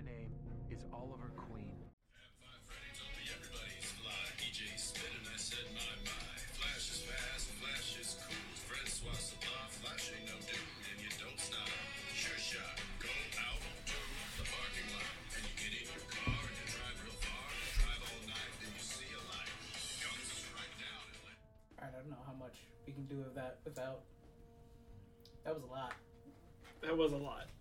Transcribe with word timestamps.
My 0.00 0.08
name 0.16 0.32
is 0.72 0.80
Oliver 0.96 1.28
Queen. 1.36 1.76
Five 2.40 2.64
Friday 2.64 2.88
told 2.96 3.12
me 3.20 3.24
everybody's 3.36 3.84
fly. 4.00 4.24
EJ 4.40 4.72
spit 4.80 5.12
and 5.12 5.28
I 5.28 5.36
said 5.36 5.68
my 5.76 5.92
my. 6.08 6.40
Flash 6.56 6.88
is 6.88 7.04
fast, 7.04 7.52
flash 7.60 8.00
is 8.00 8.16
cool. 8.16 8.48
Francois 8.64 9.20
Salah, 9.20 9.68
flash 9.68 10.08
ain't 10.16 10.24
no 10.24 10.40
dude, 10.40 10.56
and 10.88 11.04
you 11.04 11.12
don't 11.20 11.36
stop. 11.36 11.68
Sure 12.16 12.40
shot, 12.40 12.80
go 12.96 13.12
out 13.44 13.60
to 13.60 14.00
the 14.40 14.46
parking 14.48 14.88
lot, 14.96 15.12
and 15.36 15.44
you 15.44 15.52
get 15.60 15.68
in 15.68 15.84
your 15.84 16.06
car 16.08 16.48
and 16.48 16.56
you 16.56 16.66
drive 16.72 16.96
real 17.04 17.20
far. 17.20 17.44
Drive 17.84 18.00
all 18.00 18.24
night, 18.24 18.52
and 18.56 18.72
you 18.72 18.80
see 18.80 19.10
a 19.12 19.20
light. 19.28 19.52
Guns 20.00 20.32
right 20.56 20.74
down 20.80 21.04
and 21.12 21.36
I 21.76 21.92
don't 21.92 22.08
know 22.08 22.24
how 22.24 22.36
much 22.40 22.56
we 22.88 22.96
can 22.96 23.04
do 23.04 23.20
of 23.20 23.36
that 23.36 23.60
without. 23.68 24.08
That 25.44 25.52
was 25.52 25.60
a 25.60 25.68
lot. 25.68 25.92
That 26.80 26.96
was 26.96 27.12
a 27.12 27.20
lot. 27.20 27.52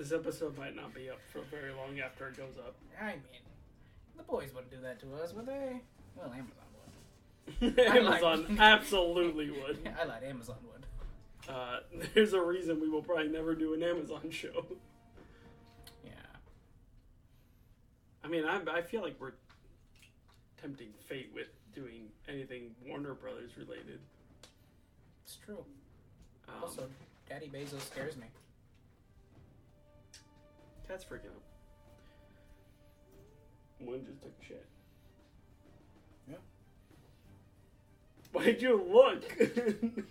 This 0.00 0.12
episode 0.12 0.56
might 0.56 0.74
not 0.74 0.94
be 0.94 1.10
up 1.10 1.18
for 1.30 1.42
very 1.54 1.72
long 1.74 2.00
after 2.00 2.26
it 2.28 2.34
goes 2.34 2.56
up. 2.56 2.74
I 2.98 3.08
mean, 3.08 3.42
the 4.16 4.22
boys 4.22 4.48
wouldn't 4.54 4.70
do 4.70 4.80
that 4.80 4.98
to 5.00 5.14
us, 5.22 5.34
would 5.34 5.44
they? 5.44 5.82
Well, 6.16 6.32
Amazon 6.32 6.64
would. 7.60 7.78
Amazon 7.86 8.56
absolutely 8.60 9.50
would. 9.50 9.86
I 10.00 10.04
lied. 10.04 10.24
Amazon 10.24 10.56
would. 10.72 11.54
Uh, 11.54 11.80
there's 12.14 12.32
a 12.32 12.40
reason 12.40 12.80
we 12.80 12.88
will 12.88 13.02
probably 13.02 13.28
never 13.28 13.54
do 13.54 13.74
an 13.74 13.82
Amazon 13.82 14.30
show. 14.30 14.64
Yeah. 16.02 16.12
I 18.24 18.28
mean, 18.28 18.46
I, 18.46 18.58
I 18.72 18.80
feel 18.80 19.02
like 19.02 19.16
we're 19.20 19.34
tempting 20.58 20.94
fate 21.08 21.30
with 21.34 21.48
doing 21.74 22.04
anything 22.26 22.70
Warner 22.86 23.12
Brothers 23.12 23.50
related. 23.58 24.00
It's 25.24 25.36
true. 25.44 25.62
Um, 26.48 26.54
Also, 26.62 26.88
Daddy 27.28 27.50
Bezos 27.52 27.82
scares 27.82 28.16
me. 28.16 28.28
Cat's 30.90 31.04
freaking 31.04 31.26
out. 31.30 31.42
One 33.78 34.04
just 34.04 34.20
took 34.22 34.32
a 34.40 34.44
shit. 34.44 34.66
Yeah. 36.28 36.34
Why'd 38.32 38.60
you 38.62 38.82
look? 38.92 39.24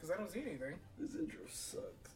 Because 0.00 0.14
I 0.14 0.16
don't 0.16 0.30
see 0.30 0.42
anything. 0.42 0.74
this 0.96 1.16
intro 1.16 1.40
sucks. 1.50 2.12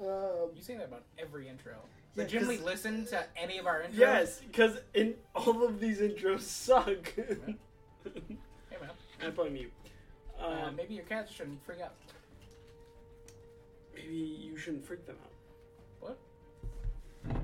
Um, 0.00 0.50
You 0.56 0.62
say 0.62 0.76
that 0.76 0.86
about 0.86 1.04
every 1.16 1.48
intro. 1.48 1.74
Yeah, 2.16 2.24
Legitimately 2.24 2.56
'cause- 2.56 2.64
listen 2.66 3.06
to 3.06 3.24
any 3.40 3.58
of 3.58 3.66
our 3.68 3.82
intros? 3.82 3.94
yes, 3.96 4.40
because 4.40 4.78
in 4.94 5.14
all 5.34 5.62
of 5.64 5.78
these 5.78 6.00
intros 6.00 6.40
suck. 6.40 7.14
Hey, 8.04 8.76
man. 8.80 8.90
I 9.24 9.30
put 9.30 9.52
mute. 9.52 9.70
Um, 10.40 10.52
Uh, 10.52 10.70
maybe 10.72 10.94
your 10.94 11.04
cats 11.04 11.30
shouldn't 11.30 11.64
freak 11.64 11.80
out. 11.80 11.94
maybe 13.94 14.12
you 14.16 14.56
shouldn't 14.56 14.84
freak 14.84 15.06
them 15.06 15.16
out. 15.22 15.30
What? 17.24 17.36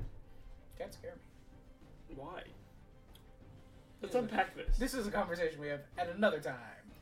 Cats 0.77 0.97
scare 0.97 1.15
me. 1.15 2.15
Why? 2.15 2.43
Let's 4.01 4.15
unpack 4.15 4.55
this. 4.55 4.77
This 4.77 4.93
is 4.93 5.07
a 5.07 5.11
conversation 5.11 5.59
we 5.59 5.67
have 5.67 5.81
at 5.97 6.09
another 6.09 6.39
time. 6.39 6.55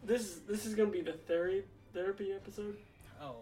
This 0.04 0.40
this 0.48 0.66
is 0.66 0.76
gonna 0.76 0.90
be 0.90 1.02
the 1.02 1.14
therapy 1.14 1.64
therapy 1.94 2.32
episode. 2.34 2.78
Oh. 3.22 3.36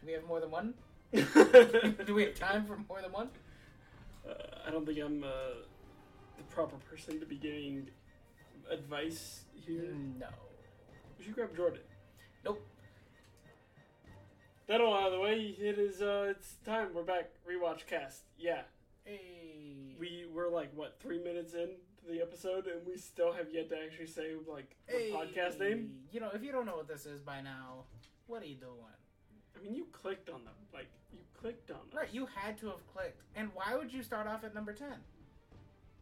Do 0.00 0.06
we 0.06 0.12
have 0.12 0.24
more 0.24 0.40
than 0.40 0.50
one? 0.50 0.74
uh, 1.14 1.20
Do 2.06 2.14
we 2.14 2.24
have 2.24 2.34
time 2.34 2.66
for 2.66 2.76
more 2.88 3.00
than 3.00 3.12
one? 3.12 3.28
I 4.66 4.70
don't 4.70 4.86
think 4.86 4.98
I'm 4.98 5.24
uh, 5.24 5.28
the 6.36 6.44
proper 6.50 6.76
person 6.90 7.20
to 7.20 7.26
be 7.26 7.36
giving 7.36 7.88
advice 8.70 9.42
here. 9.54 9.94
No. 10.18 10.26
We 11.18 11.24
should 11.24 11.34
grab 11.34 11.56
Jordan. 11.56 11.80
Nope. 12.44 12.64
That 14.72 14.80
all 14.80 14.94
out 14.94 15.08
of 15.08 15.12
the 15.12 15.20
way. 15.20 15.54
It 15.58 15.78
is. 15.78 16.00
Uh, 16.00 16.28
it's 16.30 16.54
time. 16.64 16.94
We're 16.94 17.02
back. 17.02 17.28
Rewatch 17.46 17.84
cast. 17.84 18.22
Yeah. 18.38 18.62
Hey. 19.04 19.94
We 20.00 20.24
were 20.32 20.48
like 20.48 20.70
what 20.74 20.96
three 20.98 21.22
minutes 21.22 21.52
in 21.52 21.68
to 22.00 22.10
the 22.10 22.22
episode, 22.22 22.66
and 22.66 22.80
we 22.86 22.96
still 22.96 23.34
have 23.34 23.48
yet 23.52 23.68
to 23.68 23.76
actually 23.76 24.06
say 24.06 24.30
like 24.50 24.74
the 24.86 24.94
Hey. 24.94 25.10
podcast 25.10 25.60
name. 25.60 25.90
You 26.10 26.20
know, 26.20 26.30
if 26.32 26.42
you 26.42 26.52
don't 26.52 26.64
know 26.64 26.76
what 26.76 26.88
this 26.88 27.04
is 27.04 27.20
by 27.20 27.42
now, 27.42 27.84
what 28.28 28.42
are 28.42 28.46
you 28.46 28.54
doing? 28.54 28.72
I 29.54 29.62
mean, 29.62 29.74
you 29.74 29.88
clicked 29.92 30.30
on 30.30 30.42
them. 30.42 30.54
Like 30.72 30.86
you 31.12 31.18
clicked 31.38 31.70
on 31.70 31.76
them. 31.90 31.98
Right, 31.98 32.08
you 32.10 32.26
had 32.34 32.56
to 32.60 32.68
have 32.68 32.86
clicked. 32.94 33.20
And 33.36 33.50
why 33.52 33.76
would 33.76 33.92
you 33.92 34.02
start 34.02 34.26
off 34.26 34.42
at 34.42 34.54
number 34.54 34.72
10? 34.72 34.88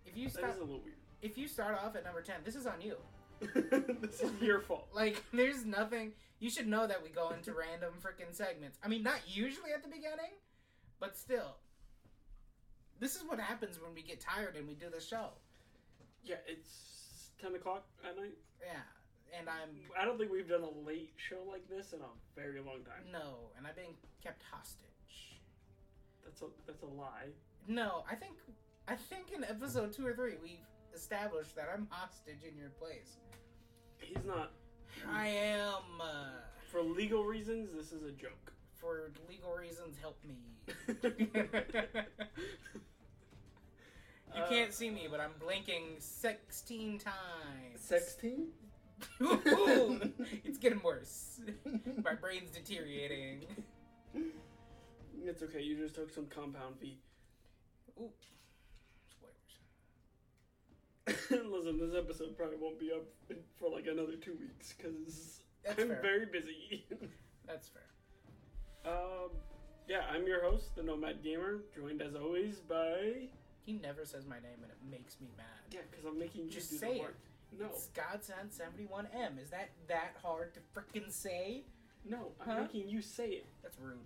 If 0.06 0.16
you 0.16 0.28
start 0.28 0.50
is 0.52 0.58
a 0.58 0.60
little 0.60 0.78
weird. 0.84 0.94
if 1.22 1.36
you 1.36 1.48
start 1.48 1.76
off 1.84 1.96
at 1.96 2.04
number 2.04 2.22
10, 2.22 2.36
this 2.44 2.54
is 2.54 2.68
on 2.68 2.80
you. 2.80 2.94
this 4.00 4.20
is 4.20 4.32
your 4.40 4.60
fault. 4.60 4.88
Like 4.94 5.22
there's 5.32 5.64
nothing 5.64 6.12
you 6.38 6.50
should 6.50 6.66
know 6.66 6.86
that 6.86 7.02
we 7.02 7.10
go 7.10 7.30
into 7.30 7.52
random 7.52 7.94
freaking 8.02 8.34
segments. 8.34 8.78
I 8.82 8.88
mean, 8.88 9.02
not 9.02 9.20
usually 9.26 9.72
at 9.72 9.82
the 9.82 9.88
beginning, 9.88 10.32
but 10.98 11.16
still. 11.16 11.56
This 12.98 13.16
is 13.16 13.22
what 13.24 13.40
happens 13.40 13.78
when 13.80 13.94
we 13.94 14.02
get 14.02 14.20
tired 14.20 14.56
and 14.56 14.68
we 14.68 14.74
do 14.74 14.86
the 14.92 15.00
show. 15.00 15.28
Yeah, 16.24 16.36
it's 16.46 17.30
ten 17.40 17.54
o'clock 17.54 17.84
at 18.04 18.16
night. 18.16 18.36
Yeah. 18.62 19.38
And 19.38 19.48
I'm 19.48 19.70
I 19.98 20.04
don't 20.04 20.18
think 20.18 20.32
we've 20.32 20.48
done 20.48 20.62
a 20.62 20.86
late 20.86 21.12
show 21.16 21.38
like 21.48 21.68
this 21.68 21.92
in 21.92 22.00
a 22.00 22.12
very 22.34 22.60
long 22.60 22.84
time. 22.84 23.10
no, 23.12 23.50
and 23.56 23.66
I've 23.66 23.76
been 23.76 23.94
kept 24.22 24.42
hostage. 24.50 25.38
That's 26.24 26.42
a 26.42 26.46
that's 26.66 26.82
a 26.82 26.86
lie. 26.86 27.32
No, 27.68 28.04
I 28.10 28.14
think 28.16 28.34
I 28.88 28.96
think 28.96 29.32
in 29.32 29.44
episode 29.44 29.92
2 29.92 30.06
or 30.06 30.14
3 30.14 30.34
we've 30.42 30.58
established 30.94 31.54
that 31.56 31.68
I'm 31.72 31.86
hostage 31.90 32.42
in 32.42 32.58
your 32.58 32.70
place. 32.70 33.18
He's 34.00 34.24
not. 34.26 34.52
I 35.10 35.28
am 35.28 36.00
uh, 36.00 36.04
For 36.70 36.82
legal 36.82 37.24
reasons, 37.24 37.70
this 37.72 37.92
is 37.92 38.02
a 38.04 38.10
joke. 38.12 38.52
for 38.78 39.10
legal 39.28 39.52
reasons 39.54 39.96
help 40.00 40.18
me. 40.26 40.36
You 44.36 44.42
Uh, 44.42 44.48
can't 44.48 44.72
see 44.72 44.90
me, 44.90 45.08
but 45.10 45.18
I'm 45.20 45.32
blinking 45.40 45.96
16 45.98 46.98
times. 47.00 47.14
Sexteen? 47.76 48.46
Ooh, 49.22 50.00
it's 50.44 50.58
getting 50.58 50.80
worse. 50.82 51.40
My 52.04 52.14
brain's 52.14 52.50
deteriorating. 52.50 53.46
It's 55.24 55.42
okay. 55.42 55.60
You 55.62 55.76
just 55.76 55.94
took 55.96 56.12
some 56.12 56.26
compound 56.26 56.76
V. 56.80 56.98
Ooh. 57.98 58.10
Listen, 61.30 61.78
this 61.78 61.94
episode 61.96 62.36
probably 62.36 62.56
won't 62.60 62.78
be 62.78 62.90
up 62.92 63.02
for 63.58 63.70
like 63.70 63.86
another 63.86 64.16
two 64.20 64.36
weeks 64.40 64.74
because 64.76 65.40
I'm 65.68 65.88
fair. 65.88 65.98
very 66.02 66.26
busy. 66.26 66.84
That's 67.46 67.68
fair. 67.68 67.82
um, 68.92 69.30
yeah, 69.88 70.02
I'm 70.12 70.26
your 70.26 70.42
host, 70.42 70.74
the 70.76 70.82
Nomad 70.82 71.22
Gamer, 71.22 71.60
joined 71.74 72.00
as 72.02 72.14
always 72.14 72.56
by. 72.60 73.28
He 73.62 73.72
never 73.74 74.04
says 74.04 74.24
my 74.26 74.36
name 74.36 74.62
and 74.62 74.70
it 74.70 74.78
makes 74.90 75.20
me 75.20 75.28
mad. 75.36 75.46
Yeah, 75.72 75.80
because 75.90 76.04
I'm 76.04 76.18
making 76.18 76.44
you 76.44 76.50
Just 76.50 76.70
do 76.70 76.76
say 76.78 76.88
the 76.90 76.94
it. 76.96 77.00
work. 77.02 77.16
No, 77.58 77.66
It's 77.66 77.88
Godsend 77.88 78.50
71M. 78.50 79.42
Is 79.42 79.50
that 79.50 79.70
that 79.88 80.16
hard 80.22 80.52
to 80.54 80.60
freaking 80.74 81.10
say? 81.10 81.64
no, 82.08 82.28
I'm 82.40 82.48
Huh? 82.48 82.60
making 82.62 82.88
you 82.88 83.02
say 83.02 83.28
it. 83.30 83.46
That's 83.62 83.76
rude. 83.78 83.98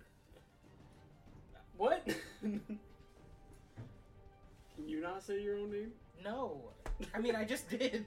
What? 1.77 2.03
Can 2.41 2.77
you 4.89 5.01
not 5.01 5.23
say 5.23 5.41
your 5.41 5.57
own 5.57 5.71
name? 5.71 5.91
No. 6.23 6.61
I 7.13 7.19
mean, 7.19 7.35
I 7.35 7.43
just 7.43 7.69
did. 7.69 8.05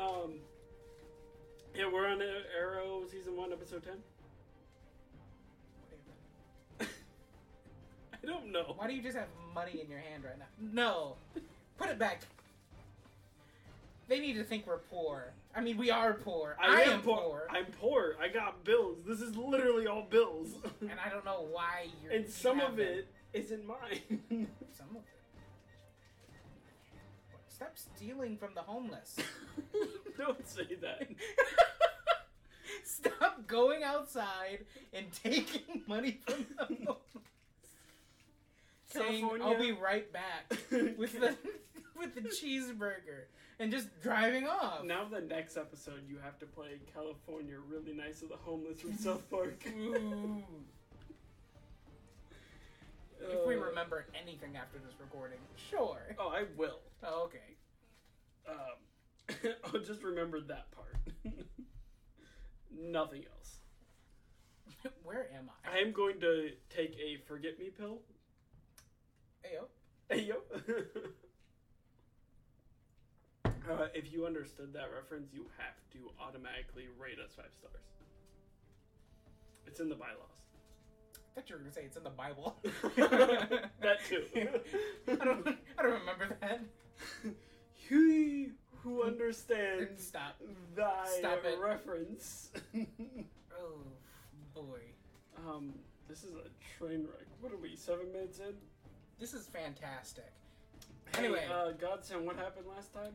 Um, 0.00 0.34
yeah, 1.74 1.90
we're 1.92 2.06
on 2.08 2.22
Arrow 2.58 3.02
season 3.10 3.36
one, 3.36 3.52
episode 3.52 3.82
ten. 3.84 3.96
I 8.22 8.26
don't 8.26 8.50
know. 8.50 8.74
Why 8.76 8.86
do 8.86 8.94
you 8.94 9.02
just 9.02 9.16
have 9.16 9.28
money 9.54 9.80
in 9.82 9.90
your 9.90 9.98
hand 10.00 10.24
right 10.24 10.38
now? 10.38 10.46
No. 10.72 11.16
Put 11.78 11.90
it 11.90 11.98
back. 11.98 12.22
They 14.08 14.18
need 14.18 14.34
to 14.34 14.44
think 14.44 14.66
we're 14.66 14.78
poor. 14.78 15.32
I 15.54 15.60
mean, 15.60 15.76
we 15.76 15.90
are 15.90 16.14
poor. 16.14 16.56
I, 16.60 16.82
am 16.82 17.02
poor. 17.02 17.46
I'm 17.50 17.66
poor. 17.80 18.16
I 18.20 18.28
got 18.28 18.64
bills. 18.64 18.98
This 19.06 19.20
is 19.20 19.36
literally 19.36 19.86
all 19.86 20.06
bills, 20.08 20.48
and 20.80 20.92
I 21.04 21.08
don't 21.10 21.24
know 21.24 21.46
why 21.50 21.86
you're. 22.02 22.12
and 22.12 22.28
some 22.28 22.60
of 22.60 22.76
them. 22.76 23.04
It 23.32 23.38
isn't 23.38 23.66
mine. 23.66 24.08
Some 24.72 24.90
of 24.90 24.96
it. 24.96 25.20
Stop 27.48 27.76
stealing 27.76 28.36
from 28.36 28.54
the 28.54 28.62
homeless. 28.62 29.16
don't 30.18 30.48
say 30.48 30.76
that. 30.80 31.08
Stop 32.84 33.46
going 33.46 33.82
outside 33.82 34.64
and 34.92 35.06
taking 35.12 35.82
money 35.86 36.20
from 36.26 36.46
the 36.56 36.64
homeless. 36.64 36.96
Saying, 38.86 39.28
I'll 39.42 39.58
be 39.58 39.72
right 39.72 40.10
back 40.12 40.50
with 40.70 41.20
the 41.20 41.36
with 41.96 42.14
the 42.14 42.22
cheeseburger 42.22 43.26
and 43.60 43.70
just 43.70 43.88
driving 44.00 44.46
off. 44.48 44.82
Now 44.84 45.04
the 45.04 45.20
next 45.20 45.56
episode, 45.56 46.00
you 46.08 46.16
have 46.24 46.38
to 46.40 46.46
play 46.46 46.80
California 46.92 47.56
really 47.68 47.92
nice 47.92 48.22
of 48.22 48.30
the 48.30 48.36
homeless 48.36 48.80
from 48.80 48.96
South 48.96 49.28
Park. 49.30 49.62
Ooh. 49.68 50.42
If 53.22 53.46
we 53.46 53.54
Uh, 53.56 53.60
remember 53.60 54.06
anything 54.14 54.56
after 54.56 54.78
this 54.78 54.98
recording, 54.98 55.38
sure. 55.70 56.16
Oh, 56.18 56.28
I 56.28 56.44
will. 56.56 56.80
Oh, 57.02 57.24
okay. 57.24 57.56
Um, 58.48 58.78
I'll 59.64 59.80
just 59.80 60.02
remember 60.02 60.40
that 60.40 60.70
part. 60.72 60.96
Nothing 62.70 63.24
else. 63.26 63.60
Where 65.02 65.30
am 65.34 65.50
I? 65.64 65.76
I 65.76 65.78
am 65.80 65.92
going 65.92 66.20
to 66.20 66.52
take 66.70 66.96
a 66.98 67.18
forget 67.26 67.58
me 67.58 67.70
pill. 67.70 68.00
Ayo. 69.44 69.66
Hey 70.08 70.22
yo. 70.22 70.42
uh, 73.70 73.86
if 73.94 74.12
you 74.12 74.26
understood 74.26 74.72
that 74.72 74.90
reference, 74.94 75.32
you 75.32 75.46
have 75.58 75.74
to 75.92 76.10
automatically 76.20 76.88
rate 76.98 77.18
us 77.24 77.32
five 77.36 77.52
stars. 77.58 77.84
It's 79.66 79.78
in 79.80 79.88
the 79.88 79.94
bylaws. 79.94 80.39
I 81.36 81.40
thought 81.40 81.48
you 81.48 81.56
were 81.56 81.60
gonna 81.60 81.72
say 81.72 81.82
it's 81.84 81.96
in 81.96 82.02
the 82.04 82.10
Bible. 82.10 82.56
that 82.96 83.98
too. 84.08 84.24
I 85.08 85.24
don't. 85.24 85.46
I 85.78 85.82
don't 85.82 85.92
remember 86.00 86.36
that. 86.40 86.60
he 87.74 88.48
who 88.82 89.02
understands 89.04 90.06
Stop. 90.06 90.40
thy 90.74 91.06
Stop 91.18 91.44
it. 91.44 91.58
reference. 91.60 92.50
Oh 93.58 93.82
boy, 94.54 94.80
um, 95.46 95.72
this 96.08 96.24
is 96.24 96.32
a 96.34 96.48
train 96.78 97.02
wreck. 97.02 97.26
What 97.40 97.52
are 97.52 97.56
we? 97.58 97.76
Seven 97.76 98.10
minutes 98.12 98.38
in. 98.40 98.54
this 99.18 99.32
is 99.34 99.46
fantastic. 99.46 100.32
Hey, 101.14 101.24
Anyway, 101.24 101.44
uh, 101.52 101.72
Godson, 101.72 102.24
what 102.24 102.36
happened 102.36 102.66
last 102.74 102.92
time? 102.94 103.12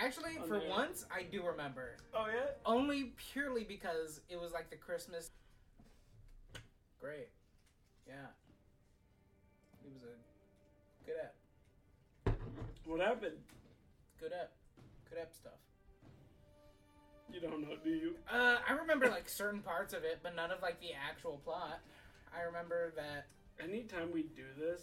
actually, 0.00 0.36
on 0.38 0.46
for 0.48 0.58
there. 0.60 0.68
once, 0.68 1.06
I 1.14 1.22
do 1.22 1.42
remember. 1.44 1.96
Oh 2.14 2.26
yeah. 2.28 2.50
Only 2.64 3.12
purely 3.32 3.64
because 3.64 4.20
it 4.28 4.38
was 4.40 4.52
like 4.52 4.68
the 4.70 4.76
Christmas. 4.76 5.30
Great. 7.00 7.28
Yeah. 8.06 8.14
It 9.84 9.92
was 9.92 10.02
a 10.02 11.06
good 11.06 11.16
app. 11.22 12.36
What 12.86 13.00
happened? 13.00 13.38
Good 14.20 14.32
app. 14.32 14.52
Good 15.10 15.18
app 15.18 15.34
stuff. 15.34 15.52
You 17.32 17.40
don't 17.40 17.60
know, 17.60 17.76
do 17.82 17.90
you? 17.90 18.14
Uh, 18.32 18.58
I 18.68 18.72
remember 18.72 19.08
like 19.08 19.28
certain 19.28 19.60
parts 19.60 19.92
of 19.92 20.04
it, 20.04 20.20
but 20.22 20.36
none 20.36 20.50
of 20.50 20.62
like 20.62 20.80
the 20.80 20.90
actual 20.92 21.40
plot. 21.44 21.80
I 22.36 22.42
remember 22.42 22.92
that. 22.96 23.26
Anytime 23.58 24.12
we 24.12 24.22
do 24.22 24.44
this, 24.58 24.82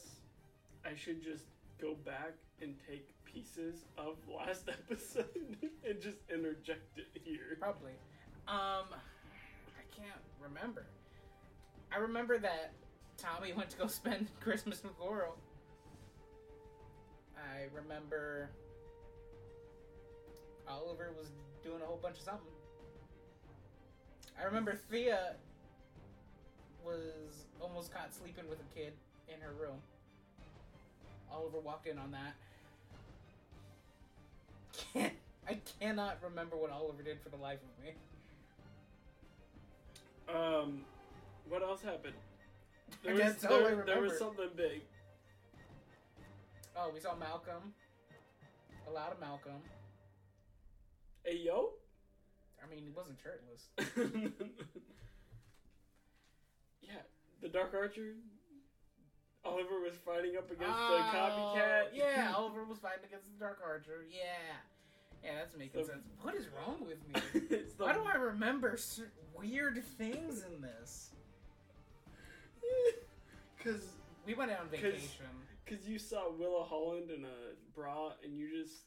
I 0.84 0.96
should 0.96 1.24
just 1.24 1.46
go 1.80 1.94
back 1.94 2.34
and 2.62 2.76
take 2.90 3.14
pieces 3.24 3.86
of 3.98 4.16
last 4.28 4.68
episode 4.90 5.58
and 5.88 6.02
just 6.02 6.18
interject 6.34 6.98
it 6.98 7.22
here. 7.24 7.58
Probably. 7.60 7.92
Um, 8.48 8.90
I 8.90 9.84
can't 9.96 10.22
remember. 10.42 10.86
I 11.92 11.98
remember 12.00 12.40
that 12.40 12.74
Tommy 13.18 13.54
went 13.54 13.70
to 13.72 13.78
go 13.78 13.88
spend 14.02 14.28
Christmas 14.40 14.84
with 14.84 14.94
Laurel. 15.00 15.36
I 17.38 17.66
remember 17.76 18.50
Oliver 20.68 21.12
was 21.18 21.28
doing 21.64 21.82
a 21.82 21.86
whole 21.86 22.00
bunch 22.02 22.18
of 22.18 22.24
something. 22.24 22.48
I 24.40 24.46
remember 24.46 24.76
Thea 24.90 25.36
was 26.86 27.46
almost 27.62 27.94
caught 27.94 28.14
sleeping 28.14 28.46
with 28.50 28.60
a 28.60 28.78
kid 28.78 28.94
in 29.28 29.40
her 29.42 29.54
room. 29.60 29.78
Oliver 31.32 31.60
walked 31.60 31.88
in 31.88 31.98
on 31.98 32.12
that. 32.12 32.34
Can't, 34.94 35.14
I 35.48 35.58
cannot 35.80 36.18
remember 36.24 36.56
what 36.58 36.72
Oliver 36.72 37.04
did 37.04 37.20
for 37.22 37.30
the 37.30 37.38
life 37.38 37.60
of 37.62 37.84
me. 37.84 37.94
Um, 40.34 40.82
what 41.50 41.62
else 41.62 41.82
happened? 41.82 42.16
There 43.04 43.16
was, 43.16 43.36
there, 43.38 43.84
there 43.86 44.02
was 44.02 44.18
something 44.18 44.50
big. 44.56 44.82
Oh, 46.76 46.92
we 46.94 47.00
saw 47.00 47.16
Malcolm. 47.16 47.74
A 48.88 48.92
lot 48.92 49.12
of 49.12 49.20
Malcolm. 49.20 49.62
Hey 51.24 51.38
yo. 51.38 51.70
I 52.64 52.70
mean, 52.74 52.84
he 52.84 52.92
wasn't 52.96 53.18
shirtless. 53.22 53.70
yeah, 56.82 56.92
the 57.42 57.50
Dark 57.50 57.74
Archer. 57.74 58.16
Oliver 59.46 59.82
was 59.84 59.94
fighting 60.06 60.38
up 60.38 60.50
against 60.50 60.74
Oh, 60.74 60.98
the 60.98 61.18
copycat. 61.18 61.88
Yeah, 61.94 62.34
Oliver 62.38 62.64
was 62.64 62.80
fighting 62.80 63.04
against 63.06 63.26
the 63.34 63.40
Dark 63.40 63.60
Archer. 63.66 64.06
Yeah. 64.10 64.56
Yeah, 65.24 65.36
that's 65.40 65.56
making 65.58 65.84
So- 65.84 65.90
sense. 65.92 66.08
What 66.22 66.36
is 66.36 66.48
wrong 66.48 66.78
with 66.86 66.98
me? 67.08 67.40
the, 67.50 67.84
Why 67.84 67.94
do 67.94 68.04
I 68.06 68.16
remember 68.16 68.78
weird 69.38 69.84
things 69.98 70.44
in 70.44 70.62
this? 70.62 71.12
Because 73.58 73.84
We 74.26 74.34
went 74.34 74.52
out 74.52 74.62
on 74.62 74.68
vacation, 74.72 75.26
Cause 75.66 75.88
you 75.88 75.98
saw 75.98 76.30
Willa 76.32 76.64
Holland 76.66 77.10
in 77.10 77.24
a 77.26 77.56
bra 77.74 78.12
and 78.24 78.36
you 78.38 78.50
just 78.64 78.84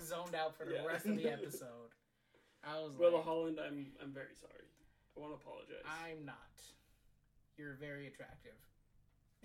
zoned 0.00 0.34
out 0.34 0.56
for 0.56 0.64
the 0.64 0.74
Yeah. 0.74 0.84
rest 0.86 1.06
of 1.06 1.16
the 1.16 1.28
episode. 1.32 1.90
I 2.62 2.78
was 2.80 2.92
Willa 2.96 3.16
like, 3.16 3.24
Holland. 3.24 3.58
I'm 3.60 3.86
I'm 4.02 4.12
very 4.12 4.34
sorry. 4.40 4.64
I 5.16 5.20
want 5.20 5.32
to 5.32 5.36
apologize. 5.44 5.82
I'm 5.84 6.24
not. 6.24 6.36
You're 7.56 7.74
very 7.74 8.06
attractive. 8.06 8.54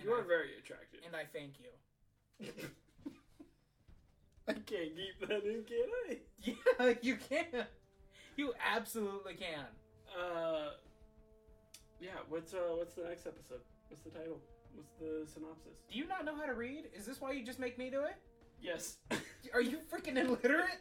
You 0.01 0.13
are 0.13 0.24
I- 0.24 0.27
very 0.27 0.57
attractive. 0.57 1.01
And 1.06 1.16
I 1.16 1.25
thank 1.33 1.54
you. 1.60 1.71
I 4.48 4.54
can't 4.54 4.95
keep 4.95 5.19
that 5.27 5.44
in, 5.44 5.63
can 5.63 5.89
I? 6.10 6.18
Yeah, 6.42 6.94
you 7.01 7.18
can. 7.18 7.66
You 8.36 8.54
absolutely 8.74 9.36
can. 9.36 9.66
Uh, 10.18 10.69
yeah. 11.99 12.09
What's 12.29 12.53
uh 12.53 12.57
what's 12.75 12.93
the 12.95 13.03
next 13.03 13.25
episode? 13.27 13.61
What's 13.89 14.03
the 14.03 14.09
title? 14.11 14.39
What's 14.75 14.93
the 14.99 15.25
synopsis? 15.31 15.79
Do 15.91 15.97
you 15.97 16.07
not 16.07 16.25
know 16.25 16.35
how 16.35 16.45
to 16.45 16.53
read? 16.53 16.85
Is 16.95 17.05
this 17.05 17.19
why 17.19 17.31
you 17.31 17.43
just 17.43 17.59
make 17.59 17.77
me 17.77 17.89
do 17.89 18.03
it? 18.03 18.15
Yes, 18.61 18.97
Are 19.53 19.61
you 19.61 19.79
freaking 19.91 20.17
illiterate? 20.17 20.79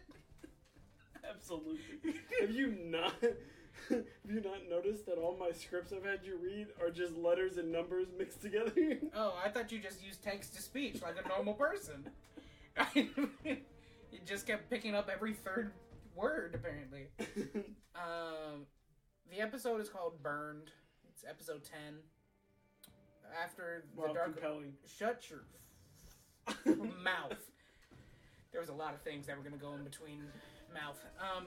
absolutely. 1.29 1.79
have 2.41 2.51
you 2.51 2.77
not? 2.85 3.15
Have 3.21 4.05
you 4.29 4.41
not 4.41 4.69
noticed 4.69 5.07
that 5.07 5.19
all 5.19 5.37
my 5.39 5.53
scripts 5.53 5.93
I've 5.93 6.05
had 6.05 6.21
you 6.25 6.37
read 6.43 6.67
are 6.81 6.91
just 6.91 7.17
letters 7.17 7.57
and 7.57 7.71
numbers 7.71 8.09
mixed 8.19 8.43
together? 8.43 8.73
Oh, 9.15 9.39
I 9.43 9.49
thought 9.49 9.71
you 9.71 9.79
just 9.79 10.05
used 10.05 10.23
text 10.23 10.55
to 10.57 10.63
speech 10.63 11.01
like 11.01 11.15
a 11.25 11.29
normal 11.29 11.55
person. 11.55 12.11
you 12.95 13.09
just 14.27 14.47
kept 14.47 14.69
picking 14.69 14.95
up 14.95 15.09
every 15.13 15.33
third 15.33 15.73
word, 16.17 16.55
apparently. 16.55 17.07
Um, 17.95 18.67
the 19.31 19.41
episode 19.41 19.81
is 19.81 19.89
called 19.89 20.23
Burned. 20.23 20.71
It's 21.19 21.29
episode 21.29 21.65
10. 21.65 21.99
After 23.43 23.83
the 23.97 24.15
dark. 24.15 24.41
Shut 24.87 25.25
your 25.29 25.43
mouth. 27.03 27.43
There 28.53 28.61
was 28.61 28.71
a 28.71 28.75
lot 28.75 28.95
of 28.95 29.03
things 29.03 29.27
that 29.27 29.37
were 29.37 29.43
going 29.43 29.59
to 29.59 29.61
go 29.61 29.75
in 29.75 29.83
between 29.83 30.23
mouth. 30.73 30.97
Um, 31.19 31.47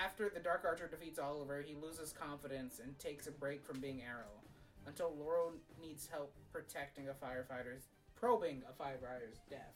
after 0.00 0.30
the 0.32 0.38
Dark 0.38 0.62
Archer 0.64 0.86
defeats 0.86 1.18
Oliver, 1.18 1.64
he 1.66 1.74
loses 1.74 2.12
confidence 2.12 2.78
and 2.80 2.96
takes 3.00 3.26
a 3.26 3.32
break 3.32 3.64
from 3.66 3.80
being 3.80 4.02
Arrow 4.02 4.38
until 4.86 5.12
Laurel 5.18 5.54
needs 5.82 6.06
help 6.06 6.32
protecting 6.52 7.08
a 7.08 7.12
firefighter's 7.12 7.88
probing 8.14 8.62
a 8.70 8.72
firefighter's 8.80 9.40
death. 9.50 9.74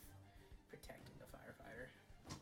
Protecting 0.69 1.17
a 1.19 1.37
firefighter. 1.37 2.37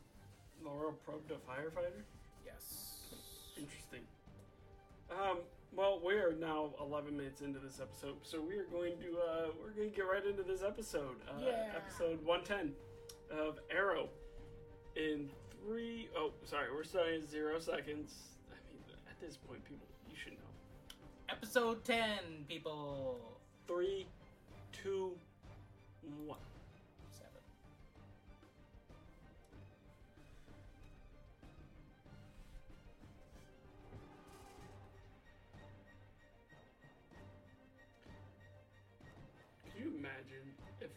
Laurel 0.62 0.92
probed 0.92 1.30
a 1.30 1.36
firefighter. 1.50 2.04
Yes. 2.44 3.08
Interesting. 3.56 4.02
Um. 5.10 5.38
Well, 5.74 6.00
we 6.04 6.14
are 6.14 6.32
now 6.32 6.70
11 6.80 7.16
minutes 7.16 7.40
into 7.40 7.58
this 7.60 7.80
episode, 7.80 8.16
so 8.22 8.40
we 8.40 8.56
are 8.56 8.64
going 8.64 8.94
to 8.98 9.18
uh, 9.18 9.46
we're 9.62 9.70
going 9.70 9.90
to 9.90 9.96
get 9.96 10.02
right 10.02 10.24
into 10.24 10.42
this 10.42 10.62
episode. 10.62 11.16
Uh, 11.28 11.40
Yeah. 11.44 11.66
Episode 11.76 12.24
110 12.24 12.72
of 13.38 13.58
Arrow. 13.70 14.08
In 14.96 15.28
three 15.64 16.08
oh 16.16 16.32
sorry, 16.44 16.66
we're 16.74 16.82
starting 16.82 17.22
at 17.22 17.28
zero 17.30 17.58
seconds. 17.60 18.14
I 18.50 18.56
mean, 18.66 18.82
at 19.08 19.20
this 19.20 19.36
point, 19.36 19.64
people, 19.64 19.86
you 20.10 20.16
should 20.16 20.32
know. 20.32 20.94
Episode 21.28 21.84
10, 21.84 22.08
people. 22.48 23.18
Three, 23.68 24.06
two, 24.72 25.12
one. 26.26 26.38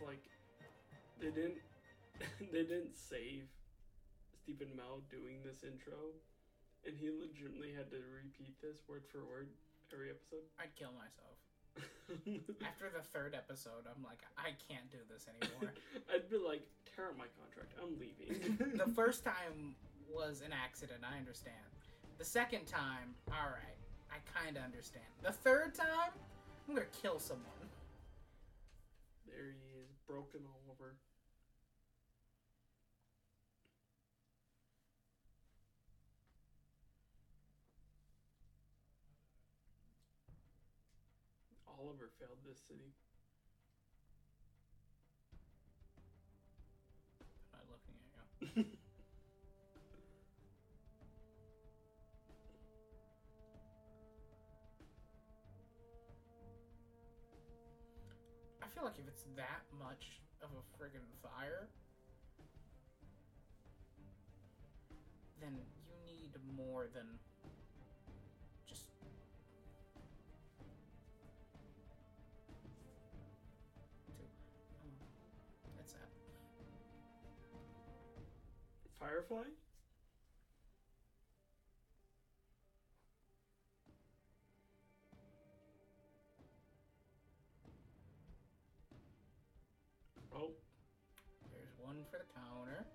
Like 0.05 0.24
they 1.20 1.29
didn't 1.29 1.62
they 2.53 2.63
didn't 2.63 2.96
save 2.96 3.48
Stephen 4.41 4.75
Mao 4.75 5.01
doing 5.10 5.41
this 5.46 5.63
intro, 5.63 6.15
and 6.86 6.98
he 6.98 7.10
legitimately 7.10 7.74
had 7.74 7.89
to 7.91 8.01
repeat 8.13 8.55
this 8.62 8.81
word 8.88 9.03
for 9.12 9.25
word 9.25 9.48
every 9.93 10.10
episode? 10.10 10.48
I'd 10.60 10.74
kill 10.75 10.91
myself. 10.96 11.36
After 12.67 12.91
the 12.91 13.03
third 13.03 13.36
episode, 13.36 13.88
I'm 13.88 14.03
like, 14.03 14.20
I 14.38 14.55
can't 14.67 14.89
do 14.91 14.98
this 15.12 15.27
anymore. 15.27 15.74
I'd 16.13 16.29
be 16.29 16.38
like, 16.38 16.63
tear 16.96 17.08
up 17.12 17.17
my 17.17 17.27
contract. 17.39 17.75
I'm 17.79 17.96
leaving. 18.00 18.77
the 18.77 18.91
first 18.91 19.24
time 19.24 19.75
was 20.12 20.41
an 20.46 20.51
accident, 20.51 21.01
I 21.03 21.17
understand. 21.17 21.55
The 22.17 22.25
second 22.25 22.67
time, 22.67 23.15
alright, 23.29 23.79
I 24.12 24.20
kinda 24.43 24.60
understand. 24.60 25.05
The 25.24 25.31
third 25.31 25.74
time, 25.74 26.12
I'm 26.67 26.75
gonna 26.75 26.88
kill 27.01 27.20
someone. 27.20 27.48
there 29.25 29.36
he 29.36 29.51
is, 29.51 29.70
broken 30.11 30.41
all 30.43 30.59
over. 30.75 30.97
Oliver 41.65 42.11
failed 42.19 42.43
this 42.45 42.59
city. 42.67 42.91
That 59.35 59.63
much 59.79 60.19
of 60.41 60.50
a 60.51 60.63
friggin' 60.77 61.05
fire, 61.21 61.67
then 65.39 65.57
you 65.88 65.95
need 66.05 66.31
more 66.55 66.88
than 66.93 67.05
just. 68.67 68.89
Oh, 74.81 74.91
that's. 75.77 75.95
Firefly? 79.00 79.60
For 92.10 92.17
the 92.17 92.25
counter. 92.34 92.86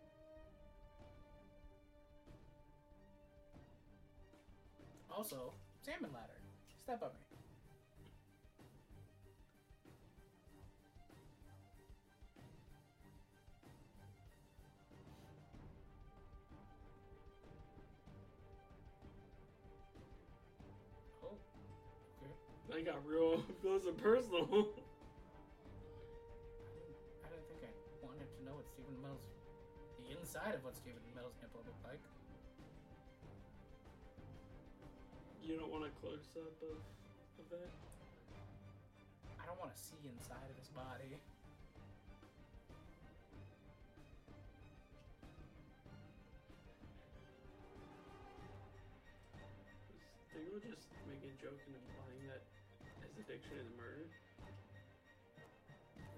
Also, 5.11 5.53
salmon 5.83 6.11
ladder. 6.13 6.41
Step 6.83 7.03
up 7.03 7.15
me. 7.15 7.39
Oh, 21.25 21.37
okay. 22.23 22.33
that 22.69 22.85
got 22.85 23.07
real 23.07 23.43
close 23.63 23.87
and 23.87 23.97
personal. 23.97 24.69
inside 30.27 30.59
of 30.59 30.65
what 30.67 30.75
Stephen 30.75 30.99
Metal's 31.15 31.39
nipple 31.39 31.63
looked 31.63 31.87
like. 31.87 32.03
you 35.39 35.55
don't 35.55 35.71
want 35.71 35.87
a 35.87 35.93
close 36.03 36.27
up 36.35 36.51
of, 36.67 36.83
of 37.39 37.47
that? 37.55 37.71
I 39.39 39.47
don't 39.47 39.55
want 39.63 39.71
to 39.71 39.79
see 39.79 39.95
inside 40.03 40.51
of 40.51 40.59
his 40.59 40.67
body. 40.75 41.15
They 50.35 50.51
were 50.51 50.59
just 50.59 50.91
making 51.07 51.31
a 51.31 51.39
joke 51.39 51.63
and 51.71 51.79
implying 51.79 52.27
that 52.35 52.43
his 53.07 53.23
addiction 53.23 53.63
is 53.63 53.71
murder. 53.79 54.11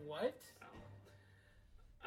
What? 0.09 0.41
I 0.65 0.65
don't 0.65 0.81
know. 0.81 0.88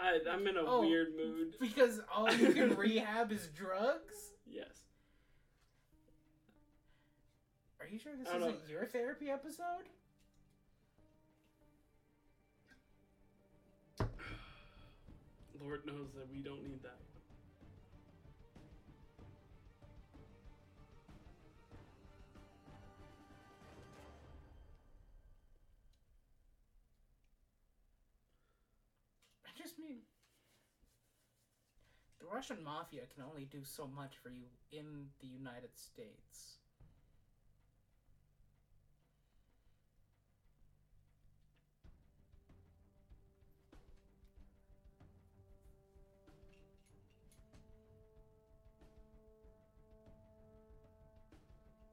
I, 0.02 0.20
I'm 0.32 0.48
in 0.48 0.58
a 0.58 0.62
Oh. 0.66 0.82
weird 0.82 1.16
mood. 1.16 1.56
Because 1.60 2.02
all 2.14 2.32
you 2.34 2.54
can 2.54 2.76
rehab 2.76 3.32
is 3.32 3.48
drugs? 3.50 4.34
Yes. 4.48 4.86
Are 7.80 7.88
you 7.88 8.00
sure 8.00 8.14
this 8.18 8.28
isn't 8.28 8.70
your 8.70 8.86
therapy 8.86 9.30
episode? 9.30 9.88
Lord 15.64 15.86
knows 15.86 16.08
that 16.16 16.28
we 16.32 16.40
don't 16.42 16.64
need 16.64 16.82
that 16.84 16.98
mean. 29.82 30.02
The 32.20 32.28
Russian 32.28 32.64
mafia 32.64 33.02
can 33.14 33.24
only 33.24 33.46
do 33.46 33.64
so 33.64 33.88
much 33.88 34.18
for 34.22 34.30
you 34.30 34.46
in 34.72 35.10
the 35.20 35.28
United 35.28 35.76
States. 35.76 36.58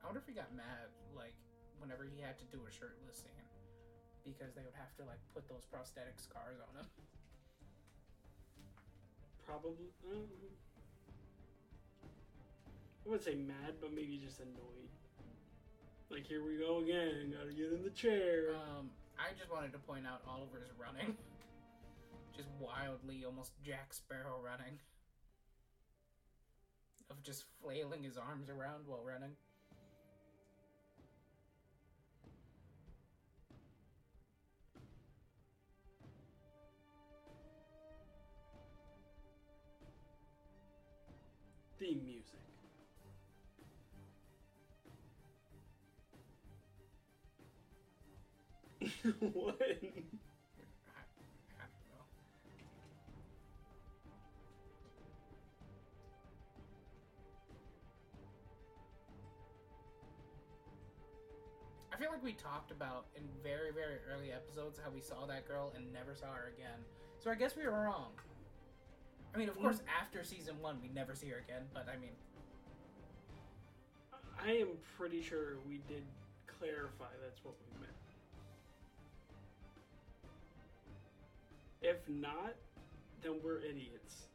I 0.02 0.06
wonder 0.08 0.20
if 0.20 0.26
he 0.26 0.32
got 0.32 0.54
mad, 0.56 0.88
like, 1.16 1.34
whenever 1.80 2.04
he 2.04 2.20
had 2.20 2.38
to 2.38 2.44
do 2.48 2.64
a 2.64 2.72
shirtless 2.72 3.18
scene. 3.18 3.48
Because 4.24 4.54
they 4.54 4.62
would 4.62 4.76
have 4.76 4.94
to, 4.96 5.04
like, 5.04 5.20
put 5.34 5.48
those 5.48 5.64
prosthetic 5.70 6.18
scars 6.18 6.60
on 6.60 6.80
him. 6.80 6.86
Probably. 9.48 9.88
Um, 10.12 10.28
I 12.04 13.08
wouldn't 13.08 13.24
say 13.24 13.34
mad, 13.34 13.80
but 13.80 13.94
maybe 13.94 14.20
just 14.22 14.40
annoyed. 14.40 14.92
Like, 16.10 16.26
here 16.26 16.44
we 16.44 16.58
go 16.58 16.80
again. 16.80 17.32
Gotta 17.32 17.54
get 17.54 17.72
in 17.72 17.82
the 17.82 17.90
chair. 17.90 18.54
Um, 18.54 18.90
I 19.16 19.32
just 19.38 19.50
wanted 19.50 19.72
to 19.72 19.78
point 19.78 20.04
out 20.06 20.20
Oliver's 20.28 20.68
running. 20.78 21.16
Just 22.36 22.50
wildly, 22.60 23.24
almost 23.24 23.50
Jack 23.66 23.92
Sparrow 23.92 24.38
running. 24.40 24.78
Of 27.10 27.20
just 27.24 27.42
flailing 27.60 28.04
his 28.04 28.16
arms 28.16 28.48
around 28.48 28.86
while 28.86 29.02
running. 29.04 29.32
Theme 41.78 42.02
music. 42.04 42.34
what? 49.20 49.56
I, 49.60 49.64
I 49.64 49.68
don't 49.80 49.94
know. 51.86 52.02
I 61.92 61.96
feel 61.96 62.10
like 62.10 62.24
we 62.24 62.32
talked 62.32 62.72
about 62.72 63.06
in 63.16 63.22
very, 63.44 63.70
very 63.72 63.98
early 64.12 64.32
episodes 64.32 64.80
how 64.82 64.90
we 64.90 65.00
saw 65.00 65.26
that 65.26 65.46
girl 65.46 65.72
and 65.76 65.92
never 65.92 66.16
saw 66.16 66.26
her 66.26 66.52
again. 66.56 66.80
So 67.18 67.30
I 67.30 67.36
guess 67.36 67.56
we 67.56 67.62
were 67.64 67.70
wrong. 67.70 68.10
I 69.34 69.38
mean, 69.38 69.48
of 69.48 69.58
mm. 69.58 69.62
course, 69.62 69.80
after 70.00 70.24
season 70.24 70.54
one, 70.60 70.78
we 70.82 70.88
never 70.88 71.14
see 71.14 71.28
her 71.28 71.38
again, 71.38 71.62
but 71.72 71.86
I 71.88 71.98
mean, 71.98 72.12
I 74.44 74.52
am 74.52 74.68
pretty 74.96 75.22
sure 75.22 75.56
we 75.66 75.80
did 75.88 76.04
clarify 76.58 77.12
that's 77.22 77.44
what 77.44 77.54
we 77.60 77.80
meant. 77.80 77.92
If 81.82 82.08
not, 82.08 82.54
then 83.22 83.34
we're 83.42 83.60
idiots. 83.60 84.27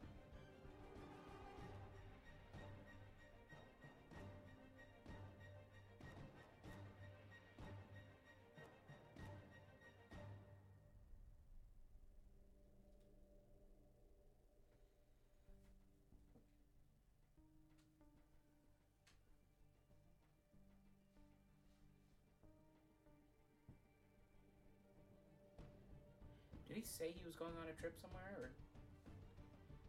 Did 26.74 26.82
he 26.82 26.86
say 26.86 27.14
he 27.16 27.24
was 27.24 27.36
going 27.36 27.52
on 27.62 27.68
a 27.70 27.80
trip 27.80 27.94
somewhere, 28.00 28.34
or 28.40 28.50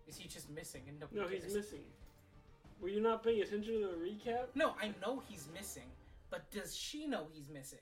is 0.08 0.18
he 0.18 0.28
just 0.28 0.50
missing 0.52 0.84
and 0.88 1.00
nobody 1.00 1.20
No, 1.20 1.28
he's 1.28 1.54
missing. 1.54 1.82
Were 2.80 2.90
you 2.90 3.02
not 3.02 3.24
paying 3.24 3.42
attention 3.42 3.82
to 3.82 3.88
the 3.88 3.96
recap? 3.96 4.54
No, 4.54 4.76
I 4.80 4.94
know 5.02 5.24
he's 5.28 5.48
missing, 5.54 5.90
but 6.30 6.50
does 6.52 6.76
she 6.76 7.08
know 7.08 7.26
he's 7.34 7.50
missing? 7.50 7.80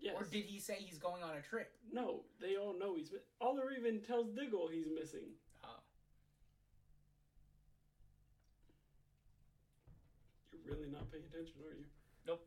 Yes. 0.00 0.14
Or 0.18 0.24
did 0.24 0.44
he 0.44 0.60
say 0.60 0.76
he's 0.78 0.98
going 0.98 1.22
on 1.22 1.30
a 1.36 1.40
trip? 1.40 1.72
No, 1.90 2.20
they 2.38 2.56
all 2.56 2.78
know 2.78 2.94
he's. 2.94 3.10
mi- 3.10 3.24
Oliver 3.40 3.72
even 3.72 4.00
tells 4.00 4.28
Diggle 4.28 4.68
he's 4.68 4.88
missing. 4.94 5.32
Oh. 5.64 5.80
You're 10.52 10.76
really 10.76 10.90
not 10.92 11.10
paying 11.10 11.24
attention, 11.24 11.54
are 11.64 11.72
you? 11.72 11.86
Nope. 12.26 12.46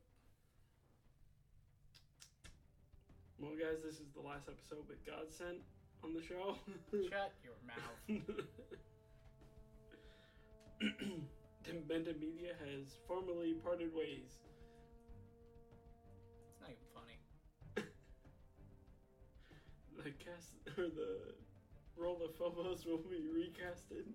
Well, 3.39 3.53
guys, 3.57 3.81
this 3.83 3.95
is 3.95 4.11
the 4.13 4.21
last 4.21 4.47
episode 4.47 4.85
with 4.87 5.03
Godsent 5.03 5.63
on 6.03 6.13
the 6.13 6.21
show. 6.21 6.55
Shut 7.09 7.33
your 7.43 7.55
mouth. 7.65 8.21
Benda 11.87 12.13
Media 12.21 12.53
has 12.65 12.97
formally 13.07 13.53
parted 13.63 13.93
ways. 13.95 14.37
It's 16.51 16.61
not 16.61 16.69
even 16.69 16.85
funny. 16.93 17.17
The 20.03 20.11
cast 20.11 20.53
or 20.77 20.87
the 20.87 21.35
role 21.97 22.21
of 22.23 22.35
Phobos 22.35 22.85
will 22.85 22.99
be 22.99 23.27
recasted. 23.35 24.05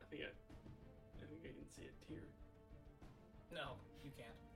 I 0.00 0.04
think 0.08 0.22
I, 0.22 0.30
I 1.20 1.26
think 1.28 1.42
I 1.44 1.52
can 1.52 1.68
see 1.68 1.82
a 1.82 1.92
tear. 2.08 2.24
No, 3.52 3.76
you 4.02 4.10
can't. 4.16 4.47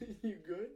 you 0.22 0.36
good? 0.46 0.68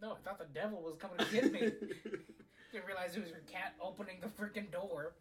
No, 0.00 0.12
I 0.12 0.16
thought 0.24 0.38
the 0.38 0.52
devil 0.52 0.82
was 0.82 0.96
coming 0.98 1.18
to 1.18 1.32
get 1.32 1.52
me. 1.52 1.60
Didn't 2.72 2.86
realize 2.86 3.16
it 3.16 3.22
was 3.22 3.30
your 3.30 3.40
cat 3.50 3.74
opening 3.80 4.16
the 4.20 4.28
freaking 4.28 4.70
door. 4.70 5.14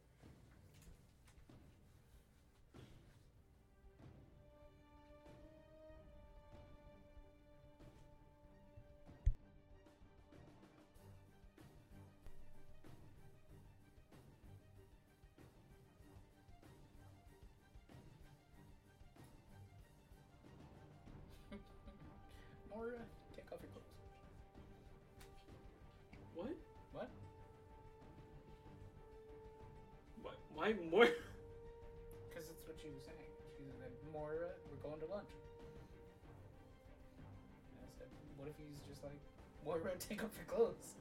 If 39.06 39.12
he's 39.12 39.22
just 39.22 39.66
like, 39.66 39.84
Moira, 39.84 39.98
take 40.00 40.24
off 40.24 40.30
your 40.38 40.46
clothes? 40.46 40.96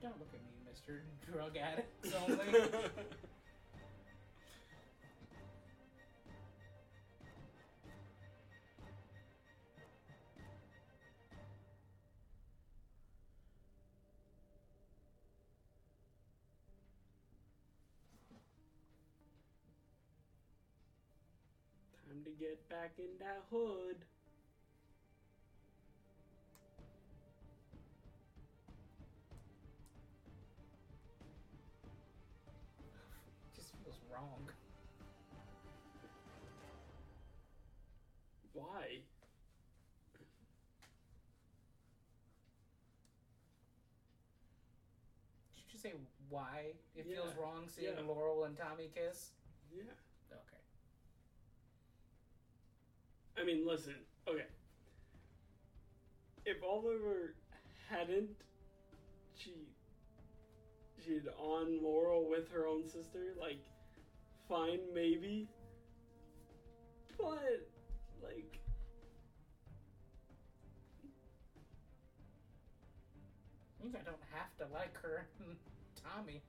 Don't 0.00 0.18
look 0.18 0.28
at 0.34 0.40
me, 0.42 0.50
Mr. 0.68 1.00
Drug 1.30 1.56
Addict. 1.56 2.06
Time 22.22 22.34
to 22.34 22.44
get 22.44 22.68
back 22.68 22.92
in 22.98 23.18
that 23.18 23.42
hood. 23.50 23.96
just 33.56 33.72
feels 33.82 33.98
wrong. 34.12 34.48
Why? 38.52 39.00
Did 45.56 45.72
you 45.72 45.78
say 45.78 45.92
why 46.28 46.74
it 46.94 47.06
feels 47.06 47.34
wrong 47.36 47.68
seeing 47.68 47.96
Yeah. 47.96 48.02
Laurel 48.02 48.44
and 48.44 48.56
Tommy 48.56 48.90
kiss? 48.94 49.32
Yeah. 49.72 49.82
Okay. 50.30 50.61
I 53.40 53.44
mean, 53.44 53.66
listen. 53.66 53.94
Okay. 54.28 54.44
If 56.44 56.62
Oliver 56.62 57.34
hadn't 57.88 58.30
she 59.36 59.54
cheated 61.04 61.28
on 61.38 61.82
Laurel 61.82 62.28
with 62.28 62.50
her 62.52 62.66
own 62.66 62.88
sister, 62.88 63.34
like, 63.40 63.58
fine, 64.48 64.80
maybe. 64.94 65.48
But, 67.18 67.68
like, 68.22 68.58
I 73.84 74.04
don't 74.04 74.16
have 74.32 74.56
to 74.58 74.72
like 74.72 74.96
her 75.02 75.26
Tommy. 76.04 76.42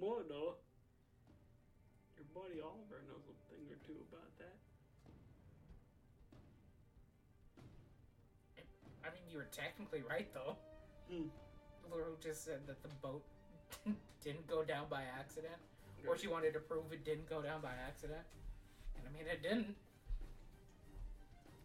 More 0.00 0.22
though. 0.28 0.56
Your 2.16 2.28
buddy 2.32 2.60
Oliver 2.60 3.04
knows 3.08 3.24
a 3.28 3.36
thing 3.52 3.64
or 3.68 3.76
two 3.84 3.96
about 4.08 4.30
that. 4.38 4.56
I 9.04 9.08
mean, 9.12 9.22
you 9.30 9.38
were 9.38 9.48
technically 9.52 10.02
right 10.08 10.28
though. 10.34 10.56
Hmm. 11.10 11.28
Laurel 11.90 12.16
just 12.22 12.44
said 12.44 12.66
that 12.66 12.82
the 12.82 12.88
boat 13.00 13.22
didn't 14.24 14.46
go 14.48 14.64
down 14.64 14.86
by 14.90 15.02
accident, 15.18 15.54
or 16.06 16.18
she 16.18 16.26
wanted 16.26 16.52
to 16.54 16.60
prove 16.60 16.90
it 16.90 17.04
didn't 17.04 17.28
go 17.28 17.40
down 17.40 17.60
by 17.60 17.72
accident. 17.86 18.26
And 18.96 19.06
I 19.06 19.16
mean, 19.16 19.26
it 19.30 19.42
didn't. 19.42 19.76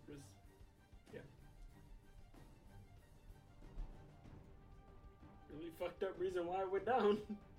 was 0.08 0.20
yeah. 1.14 1.22
Really 5.50 5.72
fucked 5.80 6.04
up 6.04 6.20
reason 6.20 6.46
why 6.46 6.62
it 6.62 6.72
went 6.72 6.86
down. 6.86 7.18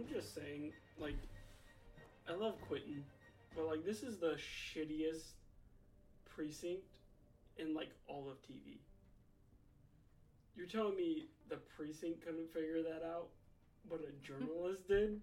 I'm 0.00 0.08
just 0.08 0.34
saying, 0.34 0.72
like, 0.98 1.16
I 2.28 2.32
love 2.32 2.54
Quentin, 2.66 3.04
but 3.54 3.66
like, 3.66 3.84
this 3.84 4.02
is 4.02 4.18
the 4.18 4.38
shittiest 4.38 5.32
precinct 6.24 6.84
in 7.58 7.74
like 7.74 7.90
all 8.08 8.30
of 8.30 8.38
TV. 8.38 8.78
You're 10.56 10.66
telling 10.66 10.96
me 10.96 11.26
the 11.50 11.56
precinct 11.76 12.24
couldn't 12.24 12.50
figure 12.50 12.82
that 12.82 13.04
out, 13.04 13.28
but 13.90 14.00
a 14.00 14.26
journalist 14.26 14.88
did? 14.88 15.20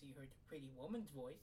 He 0.00 0.12
heard 0.16 0.28
the 0.28 0.48
pretty 0.48 0.70
woman's 0.76 1.10
voice. 1.10 1.34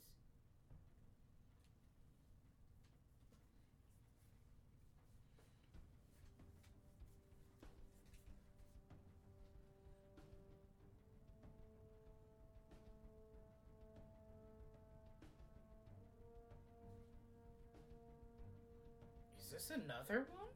Is 19.37 19.51
this 19.51 19.71
another 19.71 20.25
one? 20.29 20.49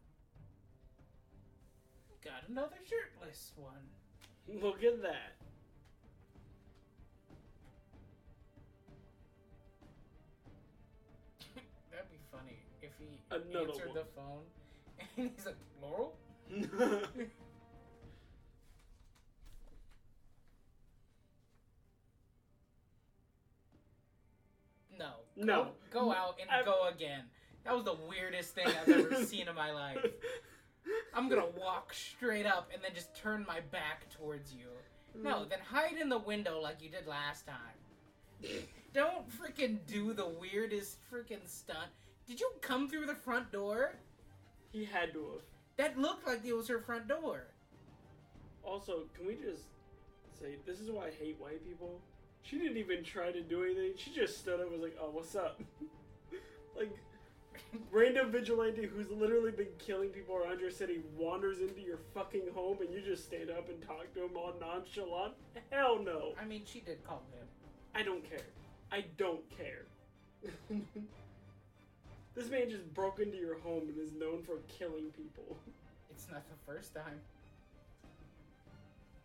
Got 2.23 2.49
another 2.49 2.75
shirtless 2.85 3.53
one. 3.55 4.59
Look 4.61 4.83
at 4.83 5.01
that. 5.01 5.38
He 12.99 13.19
uh, 13.31 13.35
Another 13.49 13.67
answered 13.71 13.87
one. 13.87 13.95
the 13.95 14.05
phone 14.15 14.43
and 15.17 15.31
he's 15.35 15.45
like, 15.45 15.55
Laurel? 15.81 16.15
No. 24.97 25.11
No. 25.35 25.63
Go, 25.91 26.05
go 26.05 26.11
out 26.13 26.35
and 26.41 26.49
I've- 26.49 26.65
go 26.65 26.87
again. 26.87 27.23
That 27.63 27.75
was 27.75 27.83
the 27.83 27.95
weirdest 28.09 28.55
thing 28.55 28.67
I've 28.67 28.89
ever 28.89 29.15
seen 29.25 29.47
in 29.47 29.55
my 29.55 29.71
life. 29.71 30.05
I'm 31.13 31.29
gonna 31.29 31.45
walk 31.57 31.93
straight 31.93 32.45
up 32.45 32.71
and 32.73 32.83
then 32.83 32.91
just 32.95 33.15
turn 33.15 33.45
my 33.47 33.59
back 33.59 34.09
towards 34.09 34.53
you. 34.53 34.67
No, 35.15 35.39
mm. 35.39 35.49
then 35.49 35.59
hide 35.59 35.97
in 35.97 36.09
the 36.09 36.17
window 36.17 36.59
like 36.59 36.81
you 36.81 36.89
did 36.89 37.05
last 37.05 37.45
time. 37.45 38.59
Don't 38.93 39.27
freaking 39.29 39.79
do 39.85 40.13
the 40.13 40.27
weirdest 40.27 40.97
freaking 41.11 41.47
stunt. 41.47 41.89
Did 42.29 42.39
you 42.39 42.51
come 42.61 42.87
through 42.87 43.07
the 43.07 43.15
front 43.15 43.51
door? 43.51 43.95
he 44.71 44.85
had 44.85 45.11
to 45.13 45.19
have. 45.19 45.41
That 45.77 45.97
looked 45.97 46.27
like 46.27 46.45
it 46.45 46.53
was 46.53 46.67
her 46.67 46.79
front 46.79 47.07
door. 47.07 47.47
Also, 48.63 49.05
can 49.15 49.25
we 49.25 49.33
just 49.33 49.63
say 50.39 50.57
this 50.67 50.79
is 50.79 50.91
why 50.91 51.07
I 51.07 51.11
hate 51.19 51.37
white 51.39 51.65
people? 51.67 51.99
She 52.43 52.59
didn't 52.59 52.77
even 52.77 53.03
try 53.03 53.31
to 53.31 53.41
do 53.41 53.63
anything. 53.63 53.93
She 53.97 54.11
just 54.11 54.37
stood 54.37 54.59
up 54.59 54.67
and 54.67 54.73
was 54.73 54.81
like, 54.81 54.95
"Oh, 55.01 55.09
what's 55.11 55.35
up?" 55.35 55.59
like 56.77 56.95
random 57.91 58.31
vigilante 58.31 58.85
who's 58.85 59.09
literally 59.09 59.51
been 59.51 59.73
killing 59.79 60.09
people 60.09 60.35
around 60.35 60.59
your 60.59 60.69
city 60.69 61.01
wanders 61.17 61.61
into 61.61 61.81
your 61.81 61.97
fucking 62.13 62.43
home 62.53 62.77
and 62.81 62.93
you 62.93 63.01
just 63.01 63.25
stand 63.25 63.49
up 63.49 63.69
and 63.69 63.81
talk 63.81 64.13
to 64.13 64.25
him 64.25 64.37
all 64.37 64.53
nonchalant. 64.59 65.33
Hell 65.71 65.99
no. 66.03 66.33
I 66.39 66.45
mean, 66.45 66.61
she 66.65 66.79
did 66.79 67.03
call 67.03 67.23
him. 67.31 67.47
I 67.95 68.03
don't 68.03 68.23
care. 68.29 68.45
I 68.91 69.05
don't 69.17 69.43
care. 69.57 69.85
this 72.39 72.49
man 72.49 72.69
just 72.69 72.93
broke 72.93 73.19
into 73.19 73.35
your 73.35 73.59
home 73.59 73.89
and 73.89 73.99
is 73.99 74.13
known 74.13 74.41
for 74.41 74.59
killing 74.69 75.11
people. 75.11 75.57
It's 76.09 76.25
not 76.31 76.43
the 76.47 76.55
first 76.65 76.95
time. 76.95 77.19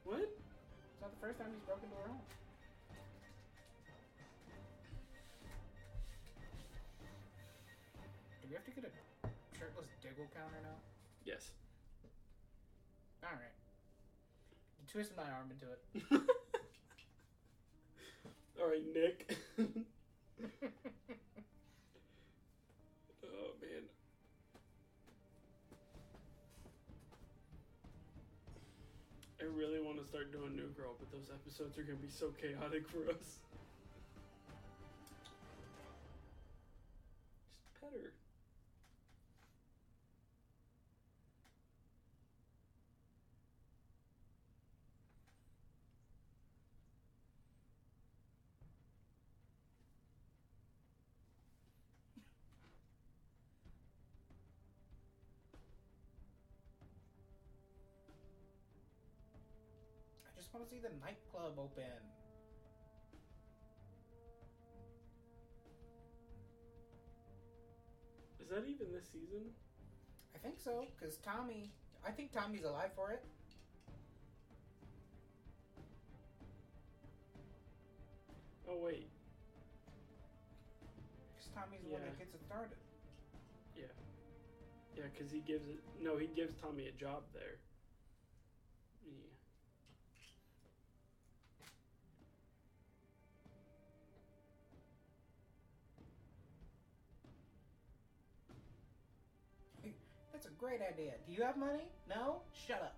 What? 0.03 0.19
It's 0.19 1.01
not 1.01 1.15
the 1.15 1.21
first 1.25 1.39
time 1.39 1.47
he's 1.55 1.63
broken 1.63 1.85
into 1.85 1.95
her 2.03 2.09
home. 2.09 2.21
Do 8.43 8.49
we 8.51 8.55
have 8.57 8.65
to 8.65 8.71
get 8.73 8.85
a 8.85 8.91
shirtless 9.57 9.87
diggle 10.03 10.27
counter 10.35 10.59
now? 10.65 10.75
Yes. 11.25 11.53
Alright. 13.23 13.55
You 14.81 14.89
twisted 14.91 15.17
my 15.17 15.23
arm 15.23 15.53
into 15.55 15.71
it. 15.71 15.81
All 18.61 18.69
right, 18.69 18.83
Nick. 18.93 19.39
really 29.55 29.81
want 29.81 30.03
to 30.03 30.07
start 30.07 30.33
doing 30.33 30.57
New 30.57 30.69
Girl, 30.77 30.97
but 30.99 31.11
those 31.13 31.31
episodes 31.31 31.79
are 31.79 31.83
gonna 31.83 31.99
be 31.99 32.11
so 32.11 32.35
chaotic 32.41 32.89
for 32.89 33.09
us. 33.11 33.39
Just 37.63 37.81
pet 37.81 37.91
her. 37.95 38.24
Want 60.55 60.65
to 60.65 60.71
see 60.71 60.81
the 60.81 60.95
nightclub 61.05 61.59
open. 61.59 61.99
Is 68.41 68.49
that 68.51 68.65
even 68.69 68.93
this 68.93 69.07
season? 69.13 69.51
I 70.35 70.39
think 70.39 70.57
so, 70.63 70.87
because 70.99 71.17
Tommy. 71.19 71.73
I 72.07 72.11
think 72.11 72.33
Tommy's 72.33 72.65
alive 72.65 72.91
for 72.95 73.11
it. 73.11 73.25
Oh 78.69 78.79
wait, 78.83 79.09
Because 81.35 81.49
Tommy's 81.55 81.81
the 81.85 81.93
one 81.93 82.01
that 82.03 82.19
gets 82.19 82.35
it 82.35 82.41
started. 82.47 82.77
yeah, 83.77 83.85
yeah, 84.97 85.05
because 85.13 85.31
he 85.31 85.41
gives 85.41 85.69
it. 85.69 85.81
No, 86.03 86.17
he 86.17 86.27
gives 86.29 86.55
Tommy 86.61 86.89
a 86.89 86.93
job 86.93 87.23
there. 87.35 87.61
Great 100.65 100.81
idea. 100.81 101.13
Do 101.27 101.33
you 101.35 101.43
have 101.43 101.59
money? 101.59 101.85
No? 102.09 102.41
Shut 102.67 102.81
up. 102.81 102.97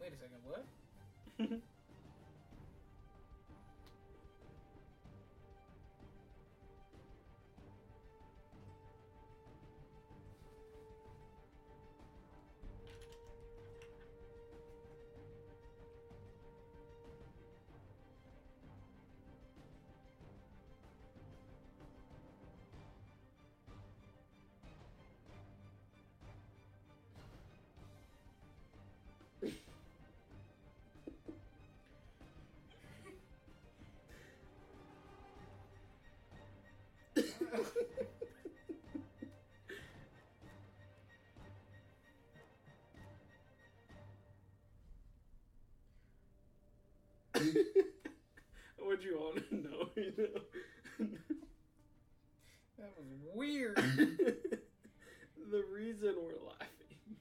Wait 0.00 0.12
a 0.12 0.16
second, 0.16 0.42
what? 0.44 1.60
what 48.78 49.00
do 49.00 49.06
you 49.08 49.18
want 49.18 49.48
to 49.48 49.54
know? 49.56 49.88
You 49.96 50.12
know? 50.18 51.06
That 52.78 52.90
was 52.96 53.06
weird. 53.34 53.76
the 55.50 55.62
reason 55.72 56.14
we're 56.16 56.48
laughing. 56.48 57.16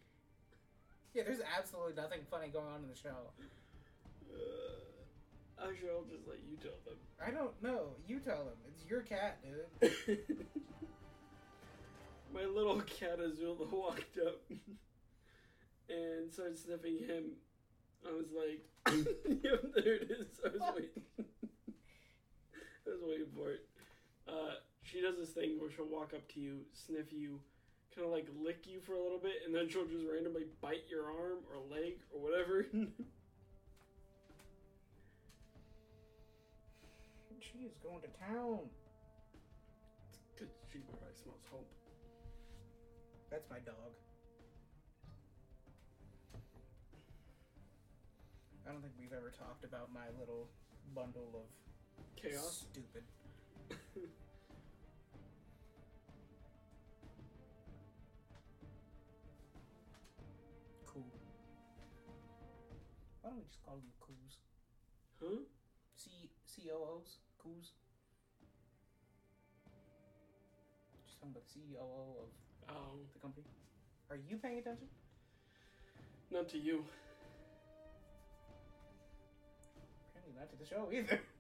yeah, 1.13 1.24
there's 1.24 1.41
absolutely 1.58 1.93
nothing 1.96 2.19
funny 2.30 2.48
going 2.48 2.67
on 2.67 2.82
in 2.84 2.89
the 2.89 2.96
show. 2.96 3.32
Uh, 5.63 5.69
actually, 5.69 5.89
I'll 5.89 6.04
just 6.04 6.28
let 6.28 6.39
you 6.49 6.58
tell 6.58 6.78
them. 6.86 6.97
I 7.26 7.32
don't 7.32 7.62
know. 7.62 7.95
You 8.08 8.19
tell 8.19 8.45
them. 8.45 8.56
It's 8.67 8.89
your 8.89 9.02
cat, 9.02 9.39
dude. 9.43 10.19
My 12.34 12.45
little 12.45 12.82
cat 12.82 13.19
Azula 13.19 13.71
walked 13.71 14.17
up 14.26 14.41
and 15.89 16.32
started 16.32 16.58
sniffing 16.58 16.97
him. 16.97 17.23
I 18.06 18.12
was 18.12 18.28
like, 18.36 18.65
yep, 19.43 19.63
there 19.76 19.93
it 19.95 20.12
is. 20.12 20.28
I 20.43 20.49
was 20.49 20.62
waiting. 20.76 21.04
I 21.19 22.89
was 22.89 23.02
waiting 23.04 23.28
for 23.36 23.52
it. 23.52 23.65
Uh, 24.28 24.56
she 24.82 25.02
does 25.02 25.15
this 25.17 25.30
thing 25.30 25.60
where 25.60 25.69
she'll 25.71 25.86
walk 25.86 26.13
up 26.13 26.28
to 26.34 26.39
you, 26.39 26.62
sniff 26.73 27.13
you, 27.13 27.39
kind 27.95 28.08
of 28.08 28.12
like 28.12 28.28
lick 28.43 28.65
you 28.65 28.82
for 28.82 28.93
a 28.93 29.02
little 29.02 29.19
bit, 29.19 29.43
and 29.45 29.54
then 29.56 29.69
she'll 29.69 29.86
just 29.86 30.06
randomly 30.12 30.45
bite 30.60 30.84
your 30.89 31.06
arm 31.06 31.39
or 31.49 31.62
leg 31.71 31.99
or 32.12 32.19
whatever. 32.19 32.65
She 37.54 37.60
is 37.70 37.78
going 37.84 38.02
to 38.02 38.08
town. 38.18 38.66
Cause 40.38 40.50
she 40.72 40.80
probably 40.80 41.13
smells 41.22 41.46
hope. 41.52 41.70
That's 43.30 43.48
my 43.50 43.60
dog. 43.60 43.94
I 48.66 48.72
don't 48.72 48.82
think 48.82 48.94
we've 49.00 49.13
ever 49.13 49.30
talked 49.38 49.63
about 49.66 49.94
my 49.94 50.10
little 50.20 50.50
bundle 50.96 51.30
of 51.46 51.48
Chaos. 52.16 52.66
stupid. 52.72 53.04
Cool. 60.86 61.10
Why 63.22 63.30
don't 63.32 63.39
we 63.39 63.46
just 63.46 63.63
call 63.66 63.76
them 63.76 63.89
coos? 64.00 64.38
huh? 65.20 65.42
C 65.96 66.30
COOs? 66.46 67.23
Coos? 67.44 67.72
Just 71.06 71.20
talking 71.20 71.32
about 71.36 71.44
the 71.44 71.52
CEO 71.60 71.84
of 72.24 72.30
Oh, 72.70 73.00
the 73.14 73.20
company. 73.20 73.46
Are 74.10 74.16
you 74.16 74.38
paying 74.38 74.60
attention? 74.60 74.88
not 76.32 76.50
to 76.50 76.58
you. 76.58 76.84
Apparently 80.10 80.34
not 80.40 80.50
to 80.50 80.56
the 80.58 80.66
show 80.66 80.90
either. 80.92 81.20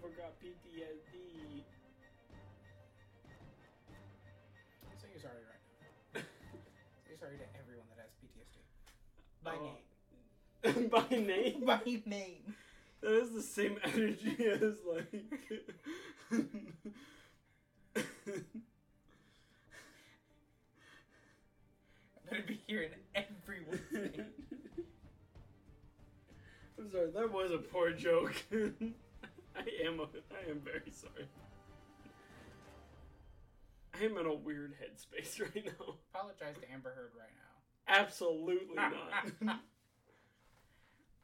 Oliver 0.00 0.14
got 0.16 0.38
PTSD. 0.40 1.62
Say 5.00 5.08
you're 5.12 5.20
sorry 5.20 5.42
right 5.48 5.62
now. 6.14 6.20
Say 7.08 7.16
sorry 7.18 7.36
to 7.38 7.44
everyone 7.58 7.86
that 7.96 8.06
has 8.06 8.12
PTSD. 8.22 8.58
By 9.42 9.54
Oh. 9.56 9.64
name. 9.64 10.88
By 10.90 11.08
name? 11.16 11.64
By 11.64 12.00
name. 12.06 12.54
That 13.00 13.12
is 13.12 13.32
the 13.32 13.42
same 13.42 13.78
energy 13.84 14.36
as 14.46 14.74
like. 14.86 15.24
I 22.16 22.30
better 22.30 22.42
be 22.46 22.60
hearing 22.66 22.90
everyone's 23.14 23.80
name. 23.92 24.26
I'm 26.78 26.90
sorry, 26.92 27.10
that 27.10 27.32
was 27.32 27.50
a 27.50 27.58
poor 27.58 27.90
joke. 27.92 28.34
I 29.82 29.86
am. 29.86 30.00
A, 30.00 30.04
I 30.04 30.50
am 30.50 30.60
very 30.60 30.90
sorry. 30.90 31.26
I 34.00 34.04
am 34.04 34.16
in 34.16 34.26
a 34.26 34.34
weird 34.34 34.74
headspace 34.74 35.40
right 35.54 35.64
now. 35.66 35.96
Apologize 36.14 36.54
to 36.60 36.72
Amber 36.72 36.90
Heard 36.90 37.12
right 37.18 37.32
now. 37.36 38.00
Absolutely 38.00 38.76
not. 38.76 39.60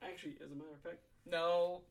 Actually, 0.03 0.35
as 0.45 0.51
a 0.51 0.55
matter 0.55 0.71
of 0.75 0.81
fact, 0.83 0.99
No. 1.31 1.83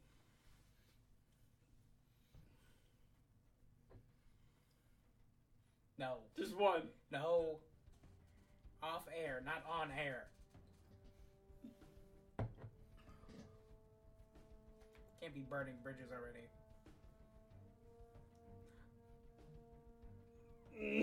No. 5.97 6.17
just 6.37 6.55
one. 6.57 6.83
No. 7.11 7.59
Off 8.81 9.07
air, 9.15 9.41
not 9.45 9.63
on 9.71 9.89
air. 9.91 10.25
Can't 15.23 15.35
be 15.35 15.45
burning 15.49 15.75
bridges 15.81 16.09
already. 16.11 16.49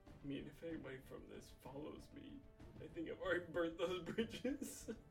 I 0.00 0.26
mean, 0.26 0.44
if 0.46 0.64
anybody 0.66 0.96
from 1.06 1.18
this 1.30 1.44
follows 1.62 1.98
me, 2.14 2.40
I 2.80 2.86
think 2.94 3.10
I've 3.10 3.20
already 3.20 3.44
burnt 3.52 3.76
those 3.76 4.00
bridges. 4.04 4.86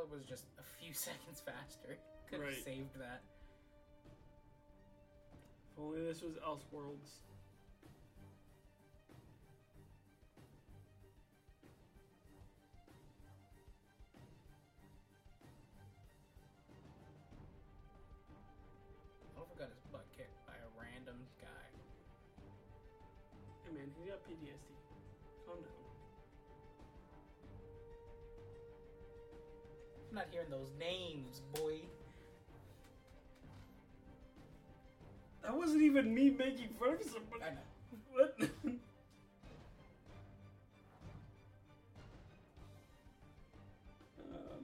It 0.00 0.08
was 0.10 0.24
just 0.24 0.44
a 0.58 0.62
few 0.82 0.94
seconds 1.06 1.40
faster, 1.44 1.98
could 2.28 2.40
have 2.40 2.48
Right. 2.48 2.64
saved 2.64 2.98
that. 2.98 3.22
if 5.72 5.78
only 5.78 6.02
this 6.04 6.22
was 6.22 6.34
Elseworlds. 6.36 7.20
Oliver 19.36 19.54
got 19.58 19.68
his 19.68 19.80
butt 19.92 20.06
kicked 20.16 20.36
by 20.46 20.54
a 20.56 20.68
random 20.76 21.16
guy. 21.40 21.66
Hey 23.64 23.72
man, 23.72 23.88
he's 23.96 24.08
got 24.08 24.20
PTSD. 24.24 24.79
Not 30.20 30.28
hearing 30.30 30.50
those 30.50 30.70
names, 30.78 31.40
boy. 31.54 31.80
That 35.42 35.56
wasn't 35.56 35.80
even 35.80 36.14
me 36.14 36.28
making 36.28 36.68
fun 36.78 36.90
of 36.92 37.02
somebody. 37.04 37.42
I 37.42 37.50
know. 37.52 37.60
What? 38.12 38.36
uh, 38.38 38.46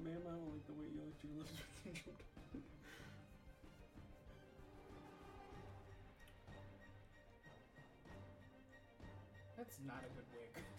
ma'am, 0.04 0.20
I 0.26 0.30
don't 0.30 0.50
like 0.52 0.66
the 0.66 0.74
way 0.74 0.88
you 0.92 1.00
left 1.06 1.24
your 1.24 1.32
lips. 1.38 1.52
That's 9.56 9.78
not 9.86 10.04
a 10.04 10.08
good 10.14 10.26
wig. 10.34 10.75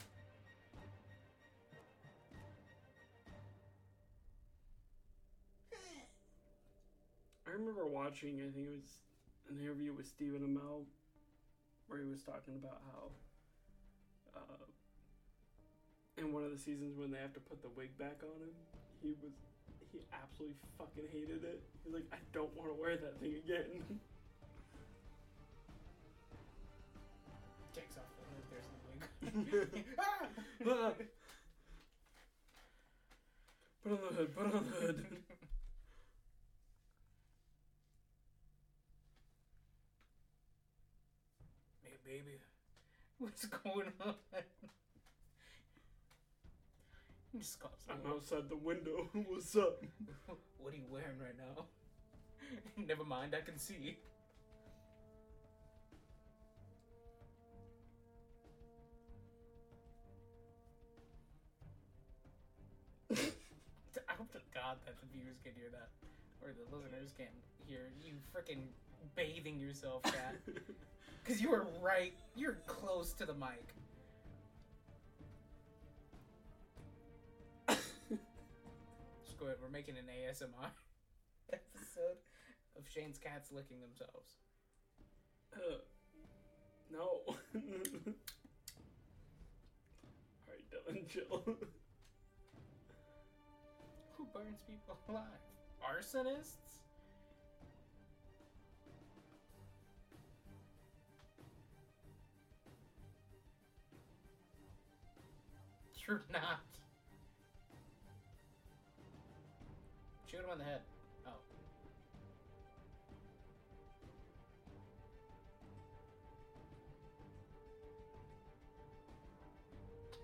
Remember 7.57 7.85
watching, 7.85 8.37
I 8.41 8.53
think 8.53 8.67
it 8.67 8.75
was 8.77 9.01
an 9.49 9.59
interview 9.59 9.93
with 9.93 10.05
Stephen 10.05 10.41
Amell, 10.45 10.85
where 11.87 11.99
he 11.99 12.05
was 12.09 12.21
talking 12.21 12.53
about 12.55 12.81
how, 12.93 13.09
uh, 14.37 14.65
in 16.17 16.33
one 16.33 16.43
of 16.43 16.51
the 16.51 16.57
seasons 16.57 16.97
when 16.97 17.11
they 17.11 17.17
have 17.17 17.33
to 17.33 17.39
put 17.39 17.61
the 17.61 17.69
wig 17.75 17.97
back 17.97 18.21
on 18.21 18.41
him, 18.41 18.53
he 19.01 19.15
was, 19.23 19.33
he 19.91 19.99
absolutely 20.13 20.55
fucking 20.77 21.09
hated 21.11 21.43
it. 21.43 21.61
He's 21.83 21.93
like, 21.93 22.05
I 22.13 22.17
don't 22.33 22.55
want 22.55 22.69
to 22.69 22.79
wear 22.79 22.95
that 22.97 23.19
thing 23.19 23.35
again. 23.43 23.81
Takes 27.73 27.97
off 27.97 28.05
the 28.17 28.25
hood, 28.29 28.45
there's 28.51 28.69
the 28.69 29.77
wig. 29.77 29.85
ah! 29.99 30.27
put 33.83 33.91
on 33.91 33.99
the 34.09 34.15
hood, 34.15 34.35
put 34.35 34.45
on 34.45 34.51
the 34.51 34.59
hood. 34.85 35.05
Baby. 42.07 42.39
What's 43.19 43.45
going 43.45 43.91
on? 43.99 44.15
I'm 47.89 48.11
outside 48.11 48.49
the 48.49 48.55
window. 48.55 49.09
What's 49.27 49.55
up? 49.55 49.83
What 50.57 50.73
are 50.73 50.77
you 50.77 50.87
wearing 50.91 51.19
right 51.19 51.37
now? 51.37 51.65
Never 52.75 53.05
mind, 53.05 53.33
I 53.35 53.41
can 53.41 53.57
see. 53.57 53.99
I 63.11 64.13
hope 64.17 64.31
to 64.33 64.39
God 64.53 64.77
that 64.85 64.99
the 64.99 65.07
viewers 65.13 65.37
can 65.43 65.53
hear 65.55 65.69
that, 65.71 65.89
or 66.41 66.51
the 66.51 66.63
listeners 66.75 67.13
can 67.15 67.31
hear 67.65 67.91
you 68.03 68.15
freaking 68.35 68.63
bathing 69.15 69.59
yourself, 69.59 70.03
Cat. 70.03 70.35
Because 71.27 71.41
you 71.41 71.49
were 71.49 71.67
right. 71.81 72.13
You're 72.37 72.59
close 72.67 73.11
to 73.13 73.25
the 73.25 73.33
mic. 73.33 73.73
Just 77.67 79.37
go 79.37 79.47
ahead. 79.47 79.57
We're 79.61 79.69
making 79.69 79.97
an 79.97 80.05
ASMR 80.05 80.69
episode 81.51 82.15
of 82.77 82.87
Shane's 82.87 83.17
cats 83.17 83.51
licking 83.51 83.81
themselves. 83.81 84.37
Uh, 85.53 85.79
no. 86.93 87.23
Alright, 87.27 87.83
Dylan, 90.71 91.09
chill. 91.09 91.43
Who 94.13 94.27
burns 94.33 94.61
people 94.65 94.97
alive? 95.09 95.25
Arsonists? 95.83 96.77
Not. 106.31 106.63
Shoot 110.31 110.39
him 110.39 110.49
on 110.49 110.57
the 110.57 110.63
head. 110.63 110.79
Oh. 111.27 111.31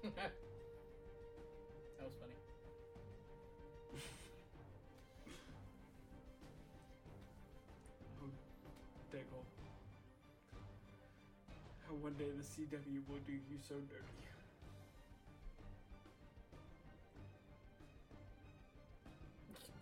that 0.15 0.31
was 1.99 2.13
funny. 2.21 2.31
Diggle. 9.11 9.45
How 11.85 11.93
one 11.95 12.13
day 12.13 12.31
the 12.37 12.43
CW 12.43 13.03
will 13.09 13.19
do 13.27 13.33
you 13.33 13.57
so 13.67 13.75
dirty. 13.75 14.32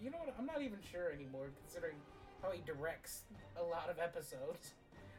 You 0.02 0.10
know 0.10 0.18
what? 0.18 0.34
I'm 0.38 0.48
not 0.48 0.62
even 0.62 0.80
sure 0.92 1.12
anymore, 1.12 1.50
considering 1.62 1.96
how 2.42 2.52
he 2.52 2.62
directs 2.66 3.24
a 3.56 3.64
lot 3.64 3.88
of 3.90 4.00
episodes. 4.00 4.74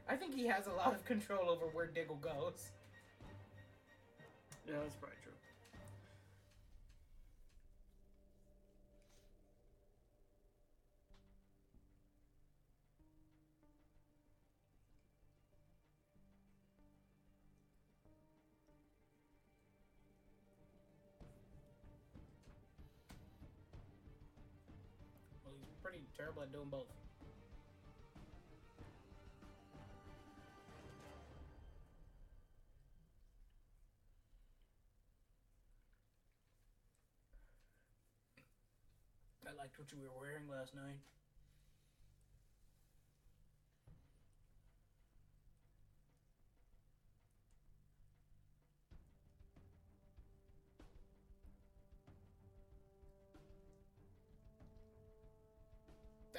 I 0.09 0.17
think 0.17 0.35
he 0.35 0.47
has 0.47 0.67
a 0.67 0.73
lot 0.73 0.93
of 0.93 1.05
control 1.05 1.49
over 1.49 1.67
where 1.67 1.87
Diggle 1.87 2.17
goes. 2.17 2.71
Yeah, 4.67 4.75
that's 4.83 4.97
probably 4.97 5.19
true. 5.23 5.32
Terrible 26.23 26.43
at 26.43 26.53
doing 26.53 26.69
both. 26.71 26.87
I 39.45 39.55
liked 39.59 39.77
what 39.79 39.91
you 39.91 39.99
were 39.99 40.21
wearing 40.21 40.47
last 40.49 40.75
night. 40.75 41.01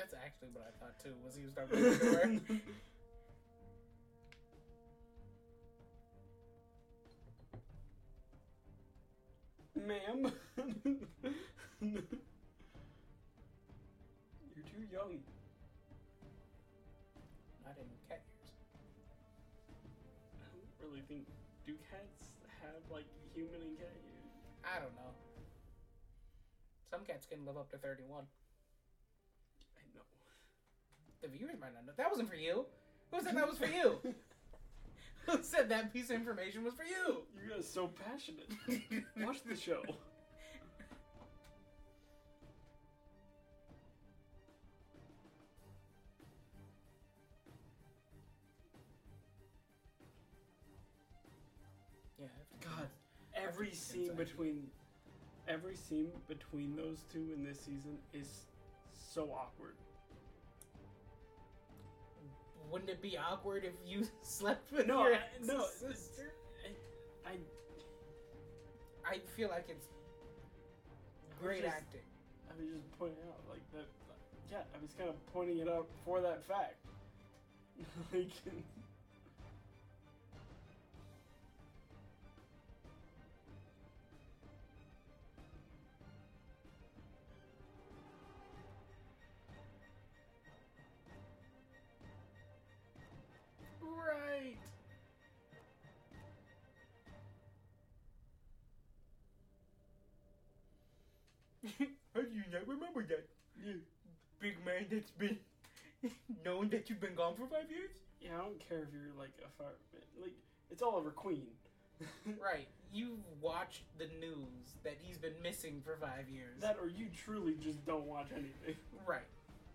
That's 0.04 0.20
actually 0.20 0.50
what 0.52 0.68
I 0.68 0.76
thought 0.84 1.00
too. 1.00 1.16
Was 1.24 1.34
he 1.38 1.46
was 1.46 1.54
talking 1.54 1.80
about 1.80 1.96
underwear? 1.96 2.28
Ma'am. 9.88 10.28
You're 11.80 12.04
too 14.68 14.84
young. 14.92 15.24
Not 17.64 17.78
in 17.80 17.88
cat 18.10 18.20
ears. 18.28 18.52
I 20.36 20.52
don't 20.52 20.68
really 20.84 21.04
think. 21.08 21.32
Do 21.66 21.80
cats 21.90 22.28
have 22.62 22.84
like 22.92 23.08
human 23.34 23.62
and 23.62 23.78
cat 23.78 23.96
ears? 23.96 24.28
I 24.66 24.80
don't 24.82 24.96
know. 24.96 25.16
Some 26.92 27.06
cats 27.06 27.26
can 27.26 27.46
live 27.46 27.56
up 27.56 27.72
to 27.72 27.78
31. 27.78 28.26
I 31.24 31.28
know. 31.28 31.32
The 31.32 31.38
viewers 31.38 31.60
might 31.60 31.74
not 31.74 31.86
know. 31.86 31.94
That 31.98 32.10
wasn't 32.10 32.30
for 32.30 32.36
you. 32.36 32.66
Who 33.12 33.22
said 33.22 33.36
that 33.36 33.48
was 33.48 33.58
for 33.58 33.68
you? 33.68 34.00
Who 35.28 35.42
said 35.42 35.70
that 35.70 35.94
piece 35.94 36.10
of 36.10 36.18
information 36.18 36.64
was 36.64 36.74
for 36.74 36.84
you? 36.84 37.24
You 37.42 37.50
guys 37.50 37.60
are 37.60 37.64
so 37.64 37.88
passionate. 37.88 38.50
Watch 39.18 39.44
the 39.44 39.56
show. 39.56 39.82
Yeah. 52.20 52.28
God, 52.62 52.88
every 53.34 53.72
scene 53.72 54.14
between 54.16 54.68
every 55.48 55.76
scene 55.76 56.12
between 56.28 56.76
those 56.76 57.04
two 57.12 57.30
in 57.34 57.44
this 57.44 57.60
season 57.60 57.98
is 58.14 58.46
so 58.92 59.30
awkward. 59.32 59.76
Wouldn't 62.74 62.90
it 62.90 63.04
be 63.04 63.16
awkward 63.20 63.66
if 63.66 63.74
you 63.86 64.02
slept 64.24 64.72
with 64.74 64.88
No, 64.88 65.04
your 65.06 65.14
I- 65.14 65.20
no, 65.46 65.68
sister? 65.68 66.34
I, 67.24 67.30
I 67.30 67.34
I 69.14 69.20
feel 69.38 69.50
like 69.50 69.66
it's 69.70 69.86
great 71.40 71.62
just- 71.62 71.76
acting. 71.76 72.02
I 72.50 72.60
was 72.60 72.68
just 72.74 72.98
pointing 72.98 73.18
out 73.30 73.42
like 73.48 73.62
that. 73.74 73.86
Yeah, 74.52 74.58
I 74.76 74.82
was 74.82 74.92
kind 74.98 75.10
of 75.10 75.16
pointing 75.34 75.60
it 75.60 75.70
out 75.70 75.88
for 76.04 76.20
that 76.22 76.44
fact. 76.46 76.78
like, 78.14 78.28
remember 102.96 103.16
that? 103.16 103.28
yeah, 103.66 103.74
Big 104.40 104.56
man 104.66 104.86
that's 104.92 105.12
been 105.12 105.38
known 106.46 106.70
that 106.70 106.90
you've 106.90 107.00
been 107.00 107.16
gone 107.16 107.36
for 107.36 107.48
five 107.48 107.70
years? 107.70 107.92
yeah, 108.22 108.36
I 108.36 108.38
don't 108.38 108.60
care 108.70 108.80
if 108.80 108.88
you're 108.94 109.14
like 109.18 109.32
a 109.44 109.50
fireman. 109.58 109.78
Like, 110.22 110.34
it's 110.72 110.82
all 110.82 110.96
over 110.96 111.12
Queen. 111.12 111.48
Right. 112.42 112.68
You've 112.92 113.24
watched 113.42 113.84
the 113.98 114.06
news 114.20 114.76
that 114.84 114.98
he's 115.02 115.18
been 115.18 115.34
missing 115.42 115.82
for 115.86 115.96
five 115.98 116.28
years. 116.30 116.60
That 116.60 116.78
or 116.82 116.88
you 116.88 117.08
truly 117.26 117.56
just 117.64 117.86
don't 117.86 118.06
watch 118.06 118.28
anything. 118.32 118.76
right. 119.08 119.22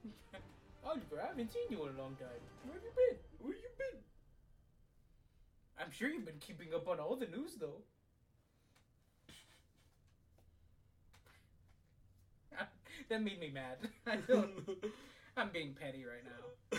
Oh, 0.84 0.90
Oliver, 0.90 1.20
I 1.22 1.26
haven't 1.28 1.52
seen 1.52 1.64
you 1.70 1.82
in 1.86 1.96
a 1.96 2.00
long 2.00 2.14
time. 2.16 2.40
Where 2.64 2.74
have 2.74 2.82
you 2.82 2.90
been? 2.96 3.18
Where 3.40 3.52
have 3.52 3.60
you 3.62 3.68
been? 3.76 3.98
I'm 5.80 5.90
sure 5.90 6.08
you've 6.08 6.24
been 6.24 6.38
keeping 6.40 6.72
up 6.72 6.86
on 6.88 6.98
all 7.00 7.16
the 7.16 7.26
news, 7.26 7.56
though. 7.60 7.82
That 13.08 13.22
made 13.22 13.40
me 13.40 13.50
mad. 13.52 13.78
I 14.06 14.16
don't, 14.16 14.50
I'm 15.36 15.50
being 15.50 15.74
petty 15.78 16.04
right 16.04 16.24
now. 16.24 16.78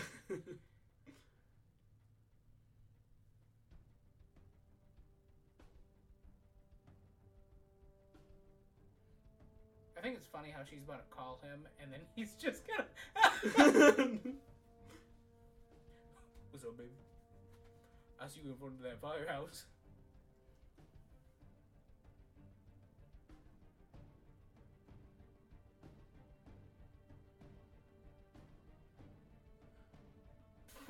I 9.96 10.02
think 10.02 10.16
it's 10.16 10.26
funny 10.26 10.48
how 10.50 10.62
she's 10.64 10.82
about 10.82 11.10
to 11.10 11.14
call 11.14 11.40
him, 11.42 11.66
and 11.78 11.92
then 11.92 12.00
he's 12.16 12.32
just 12.40 12.62
gonna. 12.66 12.86
What's 16.50 16.64
up, 16.64 16.78
baby? 16.78 16.90
I 18.18 18.26
see 18.28 18.40
you 18.42 18.52
in 18.52 18.56
front 18.56 18.76
of 18.76 18.82
that 18.82 18.98
firehouse. 19.02 19.66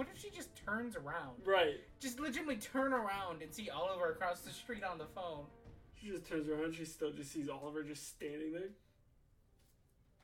What 0.01 0.09
if 0.14 0.18
she 0.18 0.30
just 0.30 0.48
turns 0.57 0.96
around? 0.96 1.44
Right. 1.44 1.74
Just 1.98 2.20
legitimately 2.20 2.57
turn 2.57 2.94
around 2.94 3.42
and 3.42 3.55
see 3.55 3.68
Oliver 3.68 4.12
across 4.12 4.40
the 4.40 4.51
street 4.51 4.82
on 4.82 4.96
the 4.96 5.05
phone. 5.05 5.44
She 6.01 6.09
just 6.09 6.26
turns 6.26 6.48
around. 6.48 6.74
She 6.74 6.86
still 6.86 7.12
just 7.12 7.30
sees 7.30 7.51
Oliver 7.51 7.82
just 7.82 8.09
standing 8.09 8.51
there. 8.51 8.70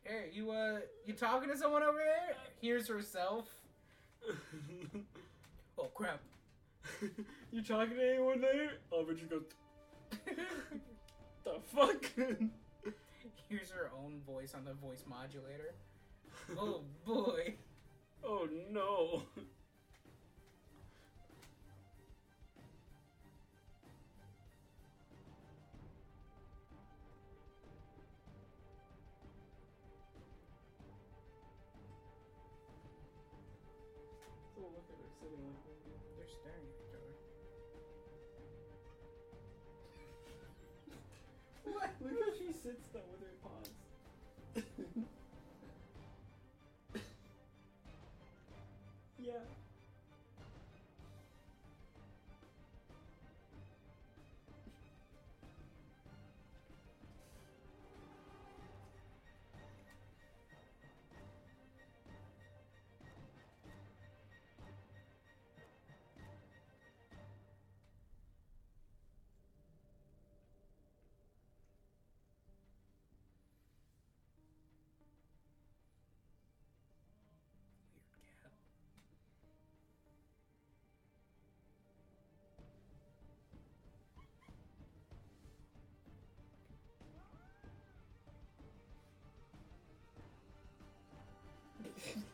Hey, 0.03 0.31
you 0.33 0.51
uh, 0.51 0.79
you 1.05 1.12
talking 1.12 1.51
to 1.51 1.59
someone 1.59 1.83
over 1.83 1.99
there? 1.99 2.37
Hears 2.59 2.89
herself. 2.89 3.51
Oh 5.79 5.91
crap. 5.93 6.22
you 7.53 7.62
talking 7.62 7.97
to 7.97 8.11
anyone 8.14 8.41
there? 8.41 8.70
Oliver 8.91 9.12
just 9.12 9.29
goes, 9.29 9.43
the 11.45 11.61
fuck? 11.74 12.03
Hears 13.51 13.70
her 13.72 13.91
own 14.03 14.22
voice 14.27 14.55
on 14.55 14.64
the 14.64 14.72
voice 14.72 15.05
modulator. 15.07 15.74
Oh 16.59 16.81
boy. 17.05 17.57
oh 18.24 18.49
no. 18.70 19.24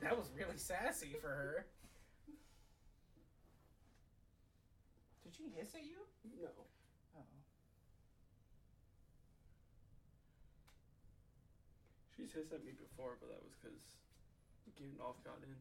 That 0.02 0.18
was 0.18 0.30
really 0.36 0.58
sassy 0.58 1.14
for 1.20 1.28
her. 1.28 1.66
Did 5.22 5.34
she 5.34 5.44
hiss 5.54 5.74
at 5.74 5.84
you? 5.84 6.02
No. 6.42 6.50
Oh. 7.16 7.24
She's 12.16 12.32
hissed 12.32 12.52
at 12.52 12.64
me 12.64 12.72
before, 12.74 13.16
but 13.20 13.30
that 13.30 13.42
was 13.42 13.54
because 13.62 13.78
Gandalf 14.74 15.22
got 15.24 15.38
in. 15.46 15.54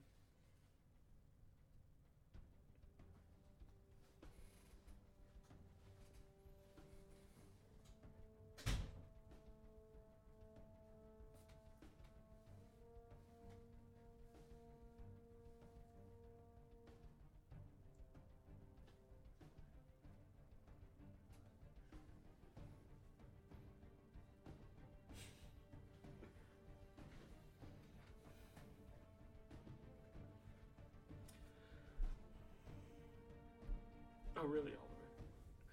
Oh, 34.41 34.47
really, 34.47 34.73
Oliver? 34.73 35.05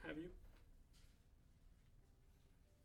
Have 0.07 0.19
you? 0.19 0.29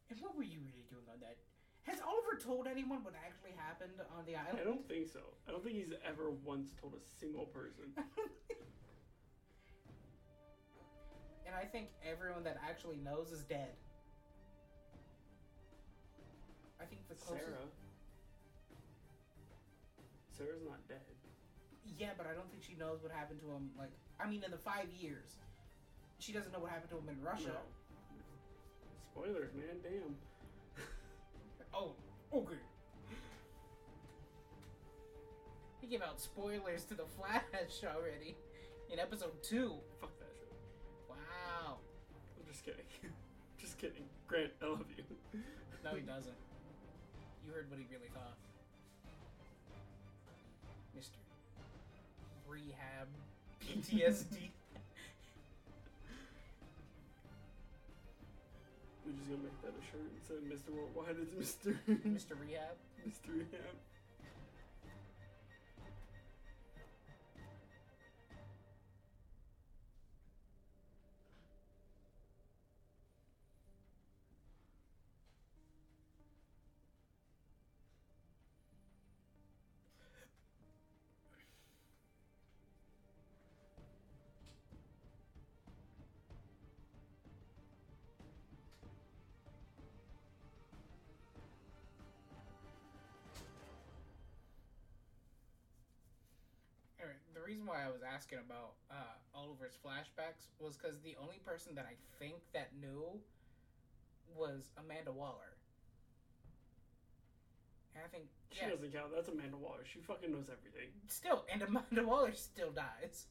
And 0.09 0.17
what 0.21 0.31
were 0.37 0.47
you 0.47 0.59
really 0.63 0.87
doing 0.87 1.03
on 1.11 1.19
that? 1.19 1.35
Has 1.83 1.99
Oliver 1.99 2.39
told 2.39 2.67
anyone 2.71 3.03
what 3.03 3.15
actually 3.19 3.51
happened 3.59 3.99
on 4.15 4.23
the 4.23 4.37
island? 4.39 4.59
I 4.61 4.63
don't 4.63 4.87
think 4.87 5.11
so. 5.11 5.19
I 5.43 5.51
don't 5.51 5.61
think 5.61 5.75
he's 5.75 5.91
ever 6.07 6.31
once 6.31 6.71
told 6.79 6.93
a 6.95 7.03
single 7.19 7.51
person. 7.51 7.91
and 11.45 11.51
I 11.51 11.65
think 11.67 11.89
everyone 11.99 12.45
that 12.45 12.55
actually 12.63 13.03
knows 13.03 13.33
is 13.33 13.43
dead. 13.43 13.75
I 16.79 16.85
think 16.85 17.03
the 17.09 17.15
closest. 17.15 17.51
Sara. 17.51 17.67
Sara's 20.31 20.63
not 20.63 20.79
dead. 20.87 21.03
Yeah, 21.99 22.15
but 22.17 22.25
I 22.25 22.31
don't 22.31 22.49
think 22.49 22.63
she 22.63 22.75
knows 22.79 23.03
what 23.03 23.11
happened 23.11 23.41
to 23.41 23.51
him. 23.51 23.71
Like, 23.77 23.91
I 24.19 24.29
mean, 24.29 24.43
in 24.45 24.51
the 24.51 24.57
five 24.57 24.87
years, 24.97 25.35
she 26.19 26.31
doesn't 26.31 26.51
know 26.51 26.59
what 26.59 26.71
happened 26.71 26.89
to 26.91 26.97
him 26.97 27.09
in 27.09 27.23
Russia. 27.23 27.47
No. 27.47 27.61
Spoilers, 29.11 29.53
man. 29.53 29.77
Damn. 29.83 30.15
Oh, 31.75 31.93
okay. 32.31 32.53
He 35.81 35.87
gave 35.87 36.03
out 36.03 36.21
spoilers 36.21 36.83
to 36.85 36.93
the 36.93 37.05
Flash 37.17 37.41
already 37.83 38.35
in 38.91 38.99
episode 38.99 39.41
two. 39.41 39.73
Fuck 39.99 40.17
that 40.19 40.29
shit. 40.37 40.53
Wow. 41.09 41.77
I'm 42.39 42.45
just 42.51 42.63
kidding. 42.63 42.85
just 43.59 43.79
kidding. 43.79 44.05
Grant, 44.27 44.51
I 44.61 44.67
love 44.67 44.85
you. 44.95 45.03
No, 45.83 45.95
he 45.95 46.01
doesn't. 46.05 46.35
You 47.45 47.51
heard 47.53 47.69
what 47.71 47.79
he 47.79 47.85
really 47.91 48.09
thought. 48.13 48.37
Mr. 50.95 51.17
Rehab 52.47 53.07
PTSD. 53.65 54.51
We're 59.05 59.13
just 59.19 59.29
gonna 59.29 59.43
make 59.43 59.59
that 59.61 59.75
a 59.75 59.83
shirt 59.91 60.07
instead 60.15 60.37
of 60.39 60.45
Mr. 60.47 60.71
Worldwide. 60.71 61.19
It's 61.19 61.35
Mr. 61.35 61.75
Mr. 62.07 62.39
Rehab. 62.39 62.75
Mr. 63.07 63.35
Rehab. 63.35 63.75
Reason 97.53 97.67
why 97.67 97.85
I 97.85 97.91
was 97.91 98.01
asking 98.01 98.39
about 98.39 98.73
uh, 98.89 99.13
Oliver's 99.37 99.77
flashbacks 99.85 100.49
was 100.59 100.75
because 100.75 100.99
the 101.01 101.15
only 101.21 101.37
person 101.45 101.75
that 101.75 101.85
I 101.85 101.93
think 102.17 102.41
that 102.53 102.69
knew 102.81 103.19
was 104.35 104.71
Amanda 104.75 105.11
Waller. 105.11 105.53
And 107.93 108.03
I 108.03 108.07
think, 108.09 108.23
She 108.49 108.61
yeah, 108.61 108.71
doesn't 108.71 108.91
count. 108.91 109.11
That's 109.13 109.27
Amanda 109.29 109.57
Waller. 109.57 109.85
She 109.85 109.99
fucking 109.99 110.31
knows 110.31 110.49
everything. 110.49 110.89
still, 111.07 111.45
and 111.53 111.61
Amanda 111.61 112.07
Waller 112.09 112.33
still 112.33 112.71
dies. 112.71 113.27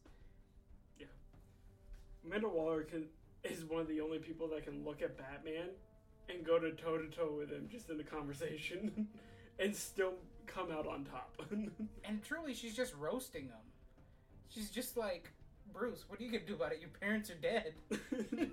Yeah, 1.00 1.06
Amanda 2.24 2.48
Waller 2.48 2.82
can 2.82 3.06
is 3.42 3.64
one 3.64 3.80
of 3.80 3.88
the 3.88 4.00
only 4.00 4.18
people 4.18 4.46
that 4.46 4.62
can 4.62 4.84
look 4.84 5.02
at 5.02 5.18
Batman 5.18 5.70
and 6.28 6.46
go 6.46 6.60
to 6.60 6.70
toe 6.70 6.96
to 6.96 7.08
toe 7.08 7.34
with 7.36 7.50
him 7.50 7.66
just 7.68 7.90
in 7.90 7.98
the 7.98 8.04
conversation 8.04 9.08
and 9.58 9.74
still 9.74 10.12
come 10.46 10.70
out 10.70 10.86
on 10.86 11.04
top. 11.04 11.34
And 12.04 12.22
truly, 12.22 12.52
she's 12.54 12.76
just 12.76 12.94
roasting 12.94 13.44
him. 13.44 13.71
She's 14.52 14.70
just 14.70 14.96
like, 14.96 15.30
Bruce, 15.72 16.04
what 16.08 16.20
are 16.20 16.22
you 16.22 16.30
gonna 16.30 16.44
do 16.44 16.54
about 16.54 16.72
it? 16.72 16.80
Your 16.80 16.90
parents 17.00 17.30
are 17.30 17.34
dead. 17.34 17.74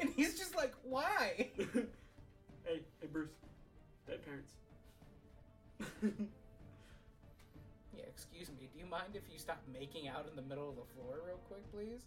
And 0.00 0.10
he's 0.16 0.36
just 0.38 0.56
like, 0.56 0.72
why? 0.82 1.50
hey, 1.56 2.80
hey, 3.00 3.08
Bruce. 3.12 3.30
Dead 4.06 4.20
parents. 4.24 4.52
Yeah, 7.96 8.04
excuse 8.08 8.48
me. 8.48 8.68
Do 8.72 8.78
you 8.78 8.86
mind 8.86 9.14
if 9.14 9.22
you 9.32 9.38
stop 9.38 9.62
making 9.72 10.08
out 10.08 10.26
in 10.28 10.34
the 10.34 10.42
middle 10.42 10.68
of 10.68 10.74
the 10.74 10.82
floor 10.94 11.20
real 11.24 11.38
quick, 11.48 11.62
please? 11.72 12.02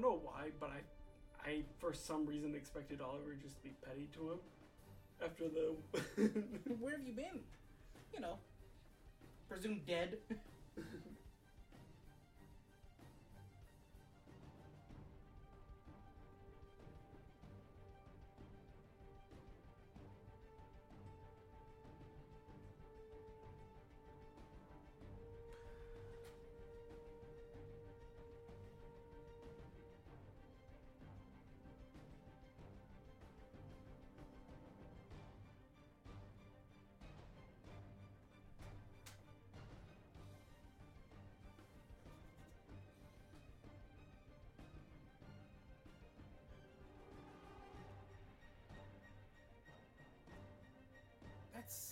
Don't 0.00 0.10
know 0.10 0.20
why, 0.22 0.50
but 0.60 0.70
I, 0.70 1.48
I 1.48 1.62
for 1.78 1.92
some 1.92 2.26
reason 2.26 2.54
expected 2.54 3.00
Oliver 3.00 3.34
just 3.42 3.56
to 3.56 3.62
be 3.62 3.70
petty 3.84 4.08
to 4.14 4.32
him 4.32 4.38
after 5.24 5.44
the. 5.48 5.74
Where 6.78 6.92
have 6.92 7.06
you 7.06 7.12
been? 7.12 7.40
You 8.14 8.20
know, 8.20 8.38
presumed 9.48 9.86
dead. 9.86 10.18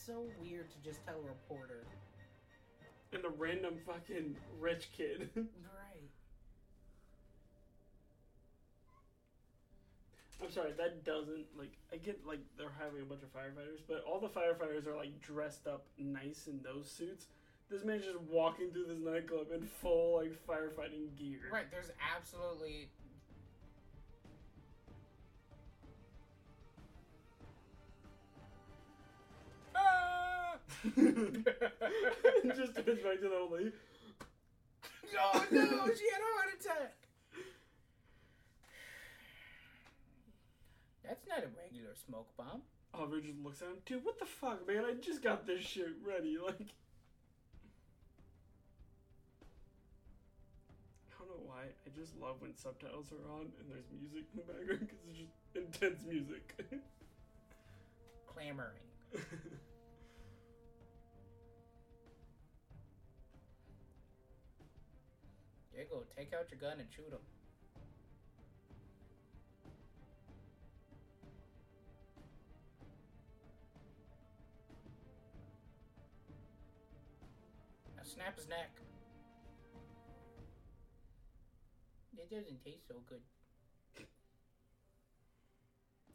so 0.06 0.24
weird 0.40 0.70
to 0.70 0.78
just 0.88 1.04
tell 1.04 1.16
a 1.16 1.28
reporter. 1.28 1.84
and 3.12 3.24
a 3.24 3.28
random 3.28 3.74
fucking 3.84 4.36
rich 4.60 4.88
kid. 4.96 5.30
Right. 5.36 6.10
I'm 10.42 10.50
sorry, 10.52 10.72
that 10.76 11.04
doesn't 11.04 11.46
like 11.58 11.72
I 11.92 11.96
get 11.96 12.26
like 12.26 12.40
they're 12.58 12.72
having 12.78 13.02
a 13.02 13.04
bunch 13.04 13.22
of 13.22 13.32
firefighters, 13.32 13.80
but 13.88 14.04
all 14.06 14.20
the 14.20 14.28
firefighters 14.28 14.86
are 14.86 14.94
like 14.94 15.20
dressed 15.20 15.66
up 15.66 15.86
nice 15.98 16.46
in 16.46 16.60
those 16.62 16.90
suits. 16.90 17.26
This 17.70 17.84
man's 17.84 18.04
just 18.04 18.20
walking 18.20 18.70
through 18.70 18.86
this 18.86 18.98
nightclub 19.00 19.48
in 19.54 19.66
full 19.66 20.16
like 20.16 20.32
firefighting 20.46 21.16
gear. 21.18 21.40
Right, 21.50 21.70
there's 21.70 21.90
absolutely 22.14 22.90
just 32.54 32.74
turns 32.76 33.00
back 33.02 33.20
to 33.20 33.28
the 33.28 33.36
old 33.36 33.52
lady. 33.52 33.72
Oh 35.18 35.44
no, 35.50 35.60
she 35.60 36.06
had 36.10 36.20
a 36.20 36.30
heart 36.34 36.50
attack. 36.60 36.94
That's 41.04 41.26
not 41.28 41.38
a 41.38 41.48
regular 41.62 41.94
smoke 41.94 42.28
bomb. 42.36 42.62
Oh, 42.94 43.00
Oliver 43.00 43.20
just 43.20 43.38
looks 43.42 43.62
at 43.62 43.68
him, 43.68 43.76
dude. 43.84 44.04
What 44.04 44.18
the 44.18 44.26
fuck, 44.26 44.66
man? 44.66 44.84
I 44.84 44.94
just 44.94 45.22
got 45.22 45.46
this 45.46 45.62
shit 45.62 45.94
ready. 46.04 46.36
Like, 46.44 46.74
I 51.10 51.18
don't 51.18 51.28
know 51.28 51.42
why. 51.44 51.62
I 51.86 51.90
just 51.98 52.16
love 52.20 52.36
when 52.40 52.56
subtitles 52.56 53.12
are 53.12 53.30
on 53.32 53.52
and 53.60 53.70
there's 53.70 53.86
music 53.92 54.24
in 54.32 54.40
the 54.40 54.52
background 54.52 54.80
because 54.80 54.98
it's 55.08 55.18
just 55.18 55.32
intense 55.54 56.04
music. 56.06 56.54
Clamoring. 58.26 58.82
Diego, 65.86 66.04
take 66.16 66.32
out 66.34 66.46
your 66.50 66.60
gun 66.60 66.80
and 66.80 66.88
shoot 66.90 67.10
him. 67.10 67.18
Now 77.96 78.02
snap 78.04 78.36
his 78.36 78.48
neck. 78.48 78.70
It 82.18 82.30
doesn't 82.30 82.64
taste 82.64 82.88
so 82.88 82.94
good. 83.08 83.20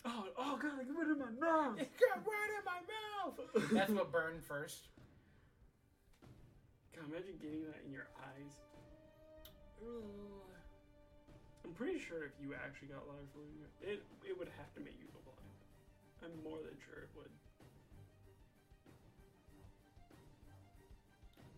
oh, 0.05 0.26
oh 0.38 0.59
god, 0.61 0.86
get 0.86 0.95
rid 0.95 1.11
of 1.11 1.17
my 1.17 1.32
mouth. 1.39 1.78
It 1.80 1.91
got 1.99 2.26
right 2.26 2.49
in 2.57 2.65
my 2.65 2.82
mouth! 2.91 3.72
That's 3.72 3.91
what 3.91 4.11
burned 4.11 4.43
first. 4.43 4.88
God, 6.93 7.05
imagine 7.07 7.38
getting 7.41 7.63
that 7.63 7.82
in 7.86 7.93
your 7.93 8.09
eyes. 8.19 8.57
I'm 11.66 11.74
pretty 11.74 12.00
sure 12.00 12.24
if 12.24 12.32
you 12.42 12.54
actually 12.54 12.90
got 12.90 13.08
live 13.08 13.26
in 13.34 13.66
it 13.82 14.04
it 14.28 14.38
would 14.38 14.50
have 14.58 14.74
to 14.76 14.82
make 14.82 14.94
you 15.00 15.08
go 15.14 15.20
blind. 15.26 15.42
I'm 16.22 16.44
more 16.44 16.62
than 16.62 16.78
sure 16.86 17.02
it 17.02 17.10
would. 17.18 17.32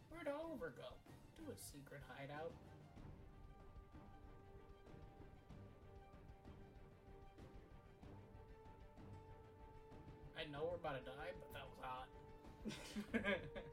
Where'd 0.10 0.28
Oliver 0.28 0.74
go? 0.78 0.96
To 1.44 1.52
a 1.52 1.58
secret 1.58 2.02
hideout. 2.08 2.54
I 10.40 10.46
know 10.52 10.64
we're 10.72 10.76
about 10.80 11.00
to 11.00 11.12
die, 11.12 11.32
but 11.40 11.52
that 11.54 11.66
was 11.68 11.80
hot. 11.84 12.08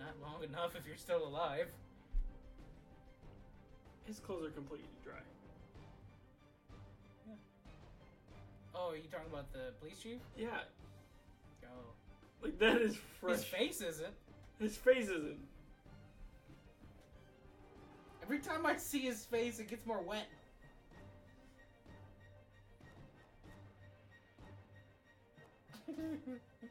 not 0.00 0.16
long 0.22 0.42
enough 0.42 0.74
if 0.74 0.86
you're 0.86 0.96
still 0.96 1.26
alive. 1.26 1.66
His 4.06 4.18
clothes 4.18 4.46
are 4.46 4.50
completely 4.50 4.88
dry. 5.04 5.14
Oh, 8.74 8.90
are 8.92 8.96
you 8.96 9.02
talking 9.10 9.30
about 9.30 9.52
the 9.52 9.72
police 9.78 9.98
chief? 10.02 10.18
Yeah, 10.36 10.60
Oh. 11.64 11.92
like 12.42 12.58
that 12.58 12.80
is 12.80 12.96
fresh. 13.20 13.36
His 13.36 13.44
face 13.44 13.80
isn't. 13.82 14.14
His 14.58 14.76
face 14.76 15.08
isn't. 15.08 15.38
Every 18.22 18.38
time 18.38 18.64
I 18.64 18.76
see 18.76 19.00
his 19.00 19.24
face, 19.24 19.58
it 19.58 19.68
gets 19.68 19.84
more 19.86 20.00
wet. 20.02 20.26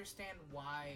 understand 0.00 0.38
why 0.50 0.94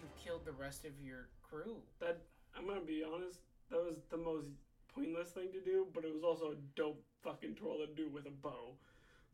you 0.00 0.08
killed 0.24 0.46
the 0.46 0.52
rest 0.52 0.86
of 0.86 0.92
your 1.04 1.28
crew. 1.42 1.76
That 2.00 2.22
I'm 2.56 2.66
gonna 2.66 2.80
be 2.80 3.04
honest. 3.04 3.40
That 3.70 3.84
was 3.84 3.96
the 4.10 4.16
most 4.16 4.46
pointless 4.94 5.28
thing 5.28 5.52
to 5.52 5.60
do, 5.60 5.86
but 5.94 6.02
it 6.02 6.14
was 6.14 6.24
also 6.24 6.52
a 6.52 6.56
dope 6.74 7.04
fucking 7.22 7.56
twirl 7.56 7.76
to 7.76 7.86
do 7.94 8.08
with 8.08 8.24
a 8.24 8.30
bow. 8.30 8.72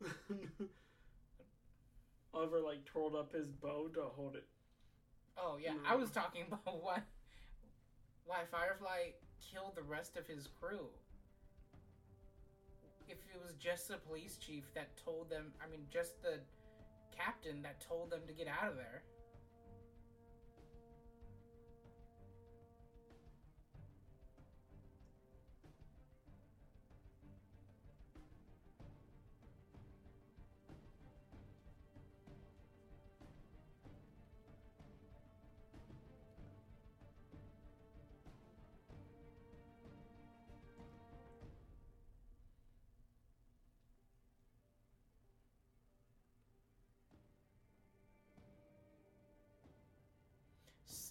Oliver 2.35 2.59
like 2.59 2.85
twirled 2.85 3.15
up 3.15 3.33
his 3.33 3.47
bow 3.47 3.87
to 3.95 4.03
hold 4.17 4.35
it. 4.35 4.45
Oh 5.37 5.57
yeah, 5.63 5.75
mm. 5.75 5.87
I 5.87 5.95
was 5.95 6.11
talking 6.11 6.43
about 6.49 6.67
why 6.83 6.99
why 8.27 8.41
Firefly 8.51 9.11
killed 9.53 9.77
the 9.77 9.83
rest 9.83 10.17
of 10.17 10.27
his 10.27 10.49
crew. 10.61 10.89
If 13.07 13.19
it 13.33 13.41
was 13.41 13.55
just 13.55 13.87
the 13.87 13.99
police 13.99 14.37
chief 14.37 14.65
that 14.75 14.89
told 14.97 15.31
them, 15.31 15.53
I 15.65 15.71
mean, 15.71 15.87
just 15.93 16.21
the 16.23 16.41
captain 17.19 17.63
that 17.63 17.81
told 17.81 18.11
them 18.11 18.21
to 18.27 18.33
get 18.33 18.47
out 18.47 18.71
of 18.71 18.77
there. 18.77 19.03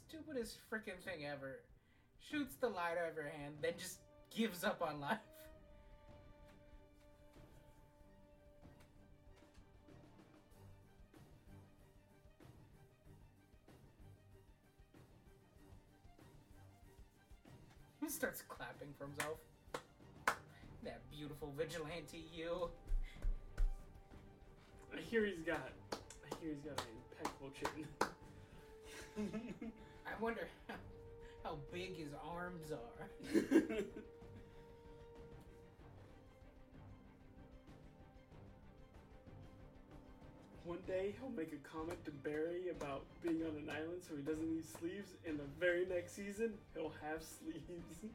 Stupidest 0.07 0.59
freaking 0.71 0.99
thing 1.03 1.25
ever. 1.25 1.59
Shoots 2.19 2.55
the 2.55 2.69
light 2.69 2.95
out 3.01 3.09
of 3.09 3.15
her 3.15 3.29
hand, 3.29 3.55
then 3.61 3.73
just 3.77 3.99
gives 4.33 4.63
up 4.63 4.81
on 4.81 5.01
life. 5.01 5.17
He 17.99 18.13
starts 18.13 18.41
clapping 18.47 18.93
for 18.97 19.07
himself. 19.07 19.37
That 20.85 21.01
beautiful 21.11 21.53
vigilante 21.57 22.23
you. 22.33 22.69
I 24.95 25.01
hear 25.01 25.25
he's 25.25 25.41
got. 25.45 25.73
I 25.91 26.35
hear 26.39 26.53
he's 26.53 26.61
got 26.63 26.79
an 26.79 26.87
impeccable 27.11 27.51
chin. 29.19 29.71
I 30.07 30.13
wonder 30.21 30.47
how, 30.67 30.75
how 31.43 31.57
big 31.71 31.95
his 31.97 32.13
arms 32.23 32.71
are. 32.71 33.09
One 40.63 40.79
day 40.85 41.13
he'll 41.19 41.31
make 41.31 41.53
a 41.53 41.57
comment 41.67 42.03
to 42.05 42.11
Barry 42.11 42.69
about 42.69 43.05
being 43.23 43.41
on 43.43 43.55
an 43.55 43.69
island 43.69 44.01
so 44.01 44.15
he 44.17 44.21
doesn't 44.21 44.53
need 44.53 44.65
sleeves, 44.65 45.15
and 45.25 45.39
the 45.39 45.47
very 45.59 45.85
next 45.85 46.13
season 46.13 46.53
he'll 46.73 46.91
have 47.01 47.23
sleeves. 47.23 48.03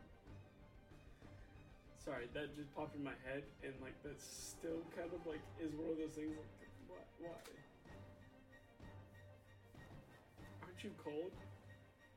Sorry, 2.05 2.28
that 2.34 2.55
just 2.57 2.74
popped 2.74 2.95
in 2.95 3.03
my 3.03 3.16
head, 3.24 3.45
and 3.64 3.72
like 3.80 3.95
that's 4.05 4.26
still 4.26 4.82
kind 4.95 5.09
of 5.14 5.24
like 5.26 5.40
is 5.61 5.72
one 5.72 5.93
of 5.93 5.97
those 5.97 6.12
things 6.12 6.36
like 6.36 6.68
why? 6.88 6.99
why? 7.20 7.40
Aren't 10.62 10.84
you 10.84 10.90
cold? 11.03 11.32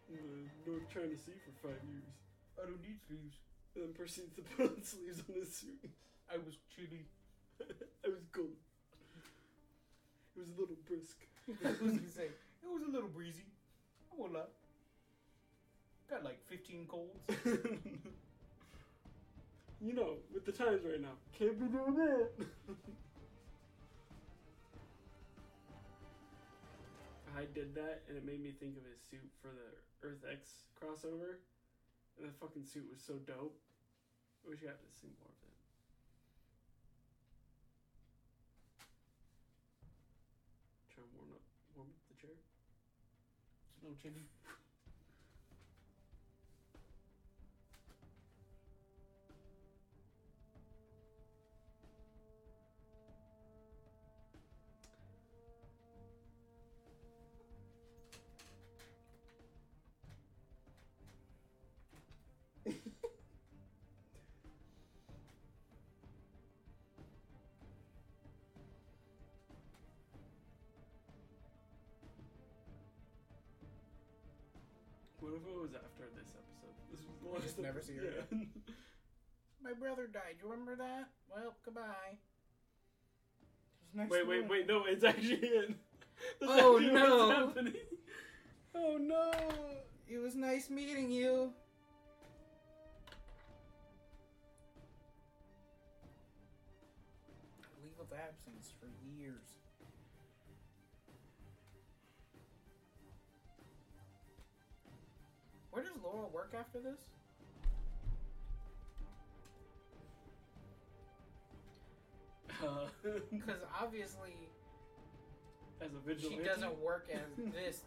In 0.09 0.21
the 0.21 0.69
North 0.69 0.87
China 0.93 1.17
Sea 1.17 1.37
for 1.43 1.67
five 1.67 1.81
years. 1.89 2.05
I 2.57 2.65
don't 2.65 2.81
need 2.81 2.99
sleeves. 3.07 3.37
And 3.75 3.83
then 3.83 3.93
proceeds 3.93 4.33
to 4.35 4.41
put 4.41 4.71
on 4.71 4.83
sleeves 4.83 5.23
on 5.27 5.35
his 5.35 5.55
suit. 5.55 5.89
I 6.31 6.37
was 6.37 6.57
chilly. 6.73 7.05
I 8.05 8.09
was 8.09 8.23
cold. 8.31 8.55
It 10.35 10.39
was 10.39 10.49
a 10.49 10.59
little 10.59 10.77
brisk. 10.87 11.17
I 11.65 11.69
was 11.69 11.79
gonna 11.79 12.09
say, 12.09 12.29
it 12.29 12.69
was 12.69 12.83
a 12.87 12.91
little 12.91 13.09
breezy. 13.09 13.45
I 14.11 14.15
won't 14.17 14.33
lie. 14.33 14.51
Got 16.09 16.23
like 16.23 16.39
15 16.47 16.87
colds. 16.87 17.19
you 19.81 19.93
know, 19.93 20.15
with 20.33 20.45
the 20.45 20.51
times 20.51 20.81
right 20.85 21.01
now, 21.01 21.17
can't 21.37 21.59
be 21.59 21.65
doing 21.65 21.95
that. 21.95 22.29
I 27.35 27.43
did 27.43 27.75
that, 27.75 28.07
and 28.07 28.15
it 28.15 28.23
made 28.23 28.39
me 28.39 28.55
think 28.55 28.79
of 28.79 28.87
his 28.87 28.95
suit 29.11 29.27
for 29.43 29.51
the 29.51 29.75
Earth 30.07 30.23
X 30.23 30.63
crossover. 30.79 31.43
And 32.15 32.23
the 32.23 32.31
fucking 32.39 32.63
suit 32.63 32.87
was 32.89 33.03
so 33.03 33.19
dope. 33.27 33.59
I 34.45 34.49
wish 34.49 34.63
I 34.63 34.71
got 34.71 34.79
to 34.79 34.95
see 34.95 35.11
more 35.19 35.27
of 35.27 35.39
it. 35.43 35.59
Try 40.95 41.03
and 41.03 41.11
warm 41.11 41.35
up, 41.35 41.43
warm 41.75 41.91
up 41.91 41.99
the 42.07 42.15
chair. 42.15 42.39
It's 43.91 44.05
a. 44.05 44.34
What 75.35 75.43
if 75.43 75.49
it 75.49 75.61
was 75.61 75.73
after 75.75 76.05
this 76.15 76.31
episode? 76.31 76.75
This 76.89 77.01
was 77.03 77.19
the 77.19 77.27
last 77.27 77.43
just 77.43 77.59
never 77.59 77.81
see 77.81 77.97
her 77.97 78.05
yeah. 78.05 78.37
My 79.61 79.73
brother 79.73 80.07
died. 80.07 80.37
You 80.41 80.49
remember 80.49 80.77
that? 80.77 81.09
Well, 81.29 81.53
goodbye. 81.65 82.15
It 82.15 83.83
was 83.83 83.95
nice 83.95 84.09
wait, 84.11 84.27
wait, 84.27 84.49
wait! 84.49 84.67
No, 84.67 84.85
it's 84.85 85.03
actually 85.03 85.35
it. 85.45 85.75
That's 86.39 86.51
Oh, 86.55 86.77
actually 86.77 86.93
no. 86.93 87.51
Oh 88.75 88.97
no! 88.97 89.31
It 90.07 90.19
was 90.19 90.35
nice 90.35 90.69
meeting 90.69 91.11
you. 91.11 91.51
Leave 97.83 97.99
of 97.99 98.07
absence 98.17 98.71
for 98.79 98.87
years. 99.19 99.44
Where 106.05 106.13
does 106.13 106.19
Laurel 106.19 106.29
work 106.33 106.53
after 106.57 106.79
this? 106.79 106.99
Uh, 112.63 112.87
Because 113.31 113.59
obviously 113.79 114.33
as 115.81 115.89
a 115.93 115.99
vigilante, 116.07 116.37
she 116.41 116.47
doesn't 116.47 116.79
work 116.79 117.07
as 117.13 117.19
this. 117.53 117.81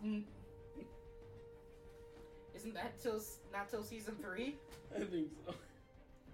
Isn't 2.55 2.75
that 2.75 3.01
till 3.01 3.21
not 3.53 3.71
till 3.71 3.83
season 3.83 4.17
three? 4.21 4.57
I 4.95 5.01
think 5.05 5.29
so. 5.47 5.55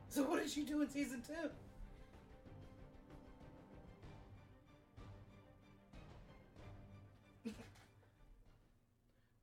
So 0.09 0.22
what 0.24 0.43
did 0.43 0.51
she 0.51 0.62
do 0.64 0.80
in 0.82 0.89
season 0.89 1.22
two? 1.26 1.51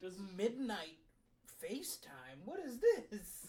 Does 0.01 0.15
Midnight 0.35 0.97
FaceTime? 1.63 2.45
What 2.45 2.59
is 2.59 2.79
this? 2.79 3.47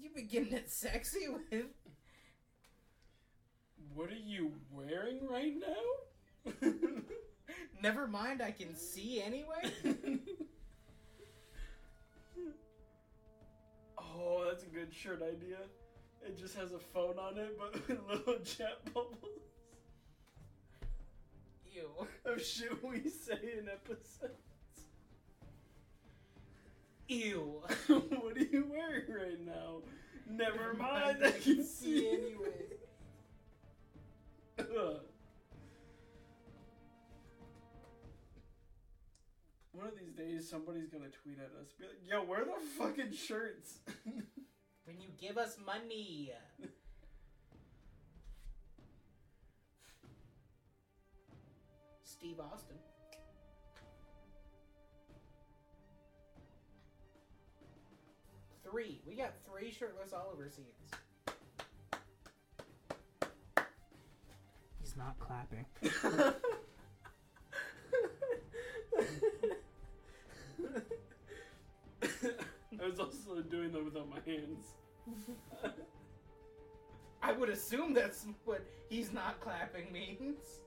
You 0.00 0.10
been 0.14 0.26
getting 0.26 0.52
it 0.52 0.70
sexy 0.70 1.28
with 1.28 1.66
what 3.94 4.10
are 4.10 4.14
you 4.14 4.52
wearing 4.72 5.26
right 5.28 5.54
now? 5.58 6.52
Never 7.82 8.06
mind, 8.06 8.40
I 8.42 8.52
can 8.52 8.76
see 8.76 9.20
anyway. 9.20 9.72
oh, 13.98 14.44
that's 14.46 14.62
a 14.62 14.66
good 14.66 14.94
shirt 14.94 15.22
idea. 15.22 15.58
It 16.24 16.38
just 16.38 16.56
has 16.56 16.72
a 16.72 16.78
phone 16.78 17.18
on 17.18 17.38
it, 17.38 17.58
but 17.58 17.74
with 17.88 17.98
little 18.08 18.38
chat 18.44 18.84
bubbles 18.92 19.16
Ew. 21.72 21.88
of 22.24 22.40
shit 22.44 22.84
we 22.84 23.08
say 23.10 23.38
in 23.58 23.68
episodes. 23.68 24.47
Ew. 27.08 27.62
what 27.86 28.36
are 28.36 28.40
you 28.40 28.66
wearing 28.70 29.04
right 29.08 29.46
now? 29.46 29.80
Never 30.28 30.74
mind, 30.78 31.24
I 31.24 31.30
can 31.30 31.64
see 31.64 32.06
anyway. 32.06 32.76
Ugh. 34.58 35.00
One 39.72 39.86
of 39.86 39.94
these 39.98 40.12
days, 40.12 40.48
somebody's 40.48 40.88
gonna 40.88 41.08
tweet 41.22 41.38
at 41.38 41.52
us, 41.60 41.72
be 41.78 41.84
like, 41.84 42.00
"Yo, 42.04 42.24
where 42.24 42.42
are 42.42 42.44
the 42.44 42.66
fucking 42.78 43.12
shirts?" 43.12 43.78
When 44.84 45.00
you 45.00 45.08
give 45.20 45.38
us 45.38 45.56
money. 45.64 46.32
Steve 52.02 52.40
Austin. 52.40 52.76
Three. 58.70 59.00
We 59.06 59.14
got 59.14 59.32
three 59.46 59.70
shirtless 59.70 60.12
Oliver 60.12 60.50
scenes. 60.50 60.66
He's 64.80 64.96
not 64.96 65.18
clapping. 65.18 65.64
I 72.80 72.86
was 72.86 72.98
also 72.98 73.40
doing 73.48 73.72
that 73.72 73.84
without 73.84 74.08
my 74.08 74.20
hands. 74.26 74.66
I 77.22 77.32
would 77.32 77.48
assume 77.48 77.94
that's 77.94 78.26
what 78.44 78.64
he's 78.88 79.12
not 79.12 79.40
clapping 79.40 79.90
means. 79.92 80.60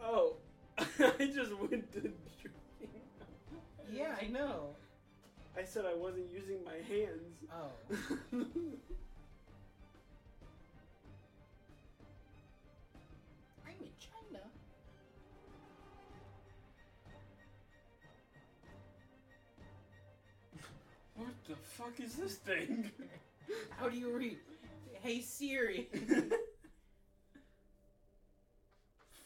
Oh, 0.00 0.36
I 0.78 1.30
just 1.34 1.52
went 1.58 1.92
to 1.92 2.00
drinking. 2.00 2.27
Yeah, 3.98 4.14
I 4.22 4.26
know. 4.28 4.76
I 5.56 5.64
said 5.64 5.84
I 5.84 5.94
wasn't 5.94 6.30
using 6.32 6.58
my 6.64 6.76
hands. 6.88 7.34
Oh. 7.52 7.72
I'm 13.66 13.74
in 13.80 13.90
China. 13.98 14.44
What 21.16 21.34
the 21.48 21.56
fuck 21.56 21.98
is 21.98 22.14
this 22.14 22.36
thing? 22.36 22.92
How 23.80 23.88
do 23.88 23.98
you 23.98 24.16
read? 24.16 24.38
Hey 25.02 25.20
Siri. 25.22 25.88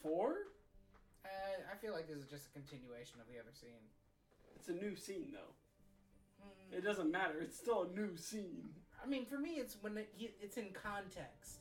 Four? 0.02 0.36
Uh, 1.26 1.28
I 1.70 1.76
feel 1.76 1.92
like 1.92 2.08
this 2.08 2.16
is 2.16 2.26
just 2.30 2.46
a 2.46 2.50
continuation 2.58 3.20
of 3.20 3.26
the 3.26 3.38
other 3.38 3.52
scene. 3.52 3.84
It's 4.62 4.68
a 4.68 4.80
new 4.80 4.94
scene 4.94 5.26
though. 5.32 5.54
Hmm. 6.40 6.78
It 6.78 6.84
doesn't 6.84 7.10
matter. 7.10 7.40
It's 7.40 7.56
still 7.56 7.90
a 7.90 7.96
new 7.98 8.16
scene. 8.16 8.70
I 9.02 9.08
mean, 9.08 9.26
for 9.26 9.36
me, 9.36 9.58
it's 9.58 9.76
when 9.80 9.96
it, 9.96 10.08
it's 10.16 10.56
in 10.56 10.68
context 10.70 11.58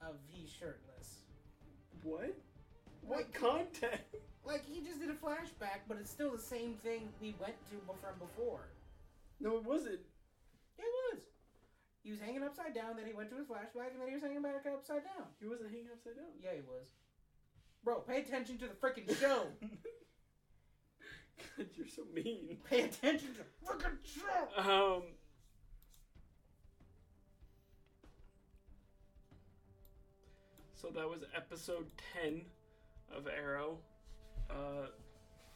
of 0.00 0.14
he's 0.28 0.48
shirtless. 0.48 1.26
What? 2.04 2.38
What 3.04 3.34
content? 3.34 4.02
Like 4.44 4.64
he 4.64 4.80
just 4.82 5.00
did 5.00 5.10
a 5.10 5.14
flashback, 5.14 5.82
but 5.88 5.98
it's 5.98 6.10
still 6.12 6.30
the 6.30 6.38
same 6.38 6.74
thing 6.84 7.08
we 7.20 7.34
went 7.40 7.54
to 7.70 7.76
from 8.00 8.14
before. 8.20 8.68
No, 9.40 9.56
it 9.56 9.64
wasn't. 9.64 9.98
It 10.78 10.90
was. 11.12 11.22
He 12.04 12.12
was 12.12 12.20
hanging 12.20 12.44
upside 12.44 12.72
down, 12.72 12.96
then 12.96 13.06
he 13.06 13.14
went 13.14 13.30
to 13.30 13.36
his 13.36 13.46
flashback, 13.46 13.90
and 13.94 14.00
then 14.00 14.06
he 14.06 14.14
was 14.14 14.22
hanging 14.22 14.42
back 14.42 14.64
upside 14.66 15.02
down. 15.02 15.26
He 15.40 15.48
wasn't 15.48 15.70
hanging 15.70 15.90
upside 15.92 16.14
down. 16.14 16.38
Yeah, 16.40 16.54
he 16.54 16.62
was. 16.62 16.86
Bro, 17.82 18.00
pay 18.06 18.20
attention 18.20 18.58
to 18.58 18.68
the 18.68 18.74
freaking 18.74 19.10
show. 19.18 19.46
God, 21.38 21.66
you're 21.74 21.86
so 21.88 22.02
mean. 22.14 22.58
pay 22.68 22.82
attention 22.82 23.28
to 23.34 23.66
freaking 23.66 23.98
show. 24.04 24.60
Um. 24.70 25.02
So 30.74 30.88
that 30.94 31.08
was 31.08 31.20
episode 31.36 31.86
10 32.22 32.42
of 33.16 33.28
Arrow. 33.28 33.78
Uh, 34.50 34.86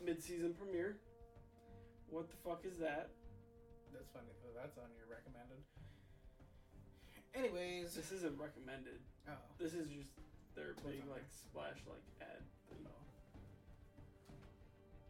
mid 0.05 0.23
season 0.23 0.55
premiere. 0.55 0.97
What 2.09 2.31
the 2.31 2.37
fuck 2.37 2.63
is 2.65 2.79
that? 2.79 3.11
That's 3.93 4.09
funny. 4.13 4.27
though. 4.43 4.55
That's 4.61 4.79
on 4.79 4.87
your 4.97 5.09
recommended. 5.11 5.59
Anyways, 7.35 7.95
This 7.95 8.13
isn't 8.13 8.39
recommended. 8.39 9.01
oh, 9.29 9.33
This 9.59 9.75
is 9.75 9.89
just 9.89 10.09
their 10.55 10.73
big, 10.87 11.03
on 11.03 11.11
like, 11.11 11.27
splash, 11.29 11.77
like, 11.87 12.07
ad. 12.23 12.43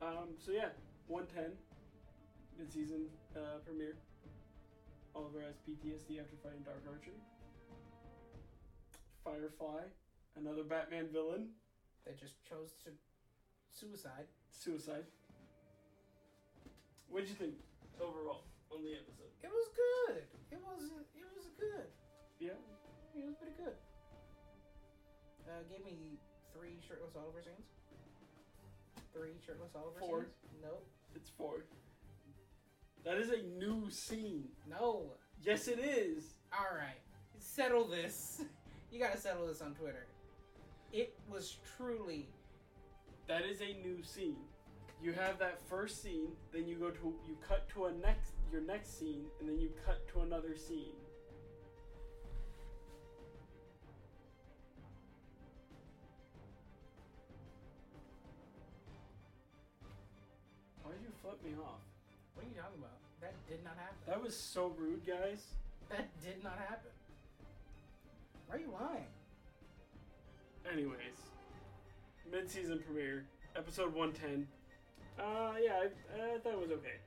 Um, 0.03 0.37
so 0.39 0.53
yeah, 0.53 0.77
110. 1.09 1.53
Mid 2.59 2.73
season 2.73 3.07
uh, 3.37 3.61
premiere. 3.65 3.97
Oliver 5.15 5.41
has 5.41 5.57
PTSD 5.65 6.21
after 6.21 6.37
fighting 6.43 6.65
Dark 6.65 6.85
Archer. 6.89 7.17
Firefly, 9.25 9.89
another 10.37 10.63
Batman 10.65 11.09
villain. 11.13 11.53
they 12.05 12.13
just 12.13 12.41
chose 12.49 12.73
to 12.85 12.93
suicide. 13.73 14.29
Suicide. 14.53 15.05
What 17.09 17.21
did 17.21 17.29
you 17.29 17.37
think 17.37 17.55
overall 18.01 18.45
on 18.73 18.83
the 18.85 18.93
episode? 18.93 19.33
It 19.45 19.53
was 19.53 19.69
good. 19.77 20.25
It 20.53 20.61
was. 20.61 20.89
It 21.13 21.29
was 21.37 21.49
good. 21.61 21.89
Yeah. 22.41 22.57
It 23.17 23.25
was 23.25 23.35
pretty 23.37 23.57
good. 23.57 23.77
Uh, 25.45 25.61
gave 25.69 25.85
me 25.85 26.19
three 26.53 26.77
shirtless 26.87 27.17
Oliver 27.17 27.41
scenes. 27.41 27.76
Three 29.17 29.31
shirtless 29.45 29.75
Oliver 29.75 29.99
Four. 29.99 30.21
scenes. 30.21 30.63
Nope. 30.63 30.87
It's 31.15 31.31
four. 31.31 31.65
That 33.05 33.17
is 33.19 33.31
a 33.31 33.43
new 33.59 33.89
scene. 33.91 34.45
No. 34.69 35.13
Yes, 35.43 35.69
it 35.69 35.79
is. 35.79 36.35
All 36.53 36.77
right. 36.77 37.01
Settle 37.39 37.85
this. 37.85 38.43
You 38.93 39.01
gotta 39.01 39.19
settle 39.19 39.49
this 39.49 39.61
on 39.61 39.75
Twitter. 39.75 40.07
It 40.93 41.13
was 41.29 41.57
truly. 41.77 42.29
That 43.27 43.45
is 43.45 43.61
a 43.61 43.75
new 43.87 44.03
scene. 44.03 44.37
You 45.03 45.13
have 45.13 45.39
that 45.41 45.61
first 45.69 46.03
scene, 46.03 46.29
then 46.53 46.67
you 46.67 46.77
go 46.77 46.91
to 46.91 47.15
you 47.27 47.37
cut 47.47 47.69
to 47.71 47.87
a 47.87 47.93
next 47.93 48.31
your 48.51 48.63
next 48.63 48.99
scene, 48.99 49.25
and 49.41 49.49
then 49.49 49.59
you 49.59 49.71
cut 49.85 50.07
to 50.15 50.21
another 50.21 50.57
scene. 50.57 50.95
Did 63.57 63.65
not 63.65 63.77
happen. 63.77 63.97
That 64.07 64.23
was 64.23 64.37
so 64.37 64.73
rude, 64.79 65.07
guys. 65.07 65.43
That 65.89 66.09
did 66.23 66.43
not 66.43 66.59
happen. 66.59 66.91
Why 68.49 68.57
are 68.57 68.59
you 68.59 68.71
lying? 68.73 69.07
Anyways, 70.73 71.15
mid-season 72.31 72.81
premiere, 72.85 73.25
episode 73.57 73.95
110. 73.95 74.47
Uh, 75.19 75.55
yeah, 75.63 75.85
I, 75.87 76.35
I 76.35 76.39
thought 76.41 76.53
it 76.55 76.61
was 76.61 76.71
okay. 76.73 76.99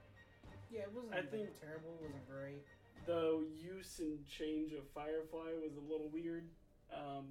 Yeah, 0.72 0.82
it 0.82 0.92
wasn't 0.96 1.14
I 1.14 1.22
think- 1.22 1.60
terrible. 1.60 1.92
It 2.02 2.08
wasn't 2.08 2.30
great. 2.30 2.64
the 3.06 3.44
use 3.62 4.00
and 4.00 4.26
change 4.26 4.72
of 4.74 4.88
Firefly 4.96 5.52
was 5.62 5.76
a 5.76 5.92
little 5.92 6.10
weird, 6.14 6.46
um, 6.94 7.26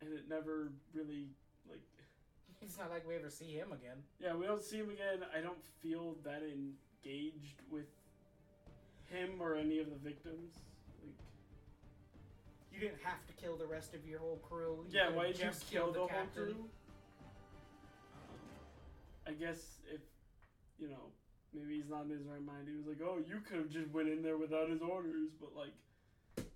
and 0.00 0.12
it 0.12 0.28
never 0.28 0.70
really 0.94 1.26
like. 1.68 1.82
It's 2.62 2.78
not 2.78 2.90
like 2.90 3.06
we 3.06 3.16
ever 3.16 3.28
see 3.28 3.52
him 3.52 3.72
again. 3.72 3.96
Yeah, 4.20 4.34
we 4.34 4.46
don't 4.46 4.62
see 4.62 4.76
him 4.78 4.90
again. 4.90 5.26
I 5.36 5.40
don't 5.40 5.58
feel 5.82 6.16
that 6.24 6.42
engaged 6.42 7.60
with 7.70 7.90
him 9.10 9.40
or 9.40 9.56
any 9.56 9.80
of 9.80 9.90
the 9.90 9.96
victims. 9.96 10.54
Like, 11.02 11.14
You 12.72 12.80
didn't 12.80 13.02
have 13.02 13.26
to 13.26 13.32
kill 13.34 13.56
the 13.56 13.66
rest 13.66 13.94
of 13.94 14.06
your 14.06 14.20
whole 14.20 14.40
crew. 14.48 14.84
You 14.88 14.98
yeah, 14.98 15.10
why 15.10 15.26
did 15.26 15.38
you 15.38 15.44
just 15.46 15.68
kill 15.68 15.82
killed 15.84 15.94
the 15.94 15.98
whole 16.00 16.08
captain. 16.08 16.44
crew? 16.44 16.52
Um, 16.52 16.68
I 19.26 19.32
guess 19.32 19.80
if 19.92 20.00
you 20.78 20.88
know, 20.88 21.10
maybe 21.52 21.76
he's 21.76 21.90
not 21.90 22.04
in 22.04 22.10
his 22.10 22.26
right 22.26 22.42
mind. 22.44 22.66
He 22.68 22.76
was 22.76 22.86
like, 22.86 23.00
"Oh, 23.04 23.18
you 23.18 23.40
could 23.40 23.58
have 23.58 23.70
just 23.70 23.90
went 23.90 24.08
in 24.08 24.22
there 24.22 24.36
without 24.36 24.68
his 24.70 24.82
orders," 24.82 25.30
but 25.40 25.50
like, 25.54 26.46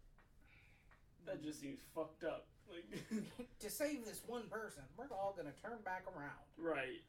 that 1.26 1.42
just 1.42 1.60
seems 1.60 1.80
fucked 1.94 2.24
up. 2.24 2.46
Like, 2.70 2.88
to 3.60 3.70
save 3.70 4.04
this 4.04 4.22
one 4.26 4.42
person, 4.50 4.82
we're 4.96 5.06
all 5.12 5.34
gonna 5.36 5.52
turn 5.62 5.78
back 5.84 6.04
around. 6.16 6.42
right? 6.58 7.02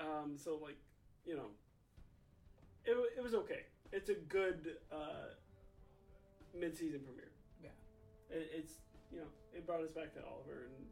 Um, 0.00 0.36
so 0.36 0.58
like, 0.62 0.76
you 1.24 1.36
know, 1.36 1.50
it 2.84 2.96
it 3.16 3.22
was 3.22 3.34
okay. 3.34 3.66
It's 3.92 4.10
a 4.10 4.14
good 4.14 4.76
uh, 4.90 5.36
mid-season 6.58 7.00
premiere. 7.00 7.30
Yeah. 7.62 7.68
It, 8.30 8.50
it's 8.56 8.72
you 9.12 9.18
know, 9.18 9.26
it 9.54 9.66
brought 9.66 9.82
us 9.82 9.90
back 9.90 10.12
to 10.14 10.20
Oliver 10.24 10.66
and 10.74 10.86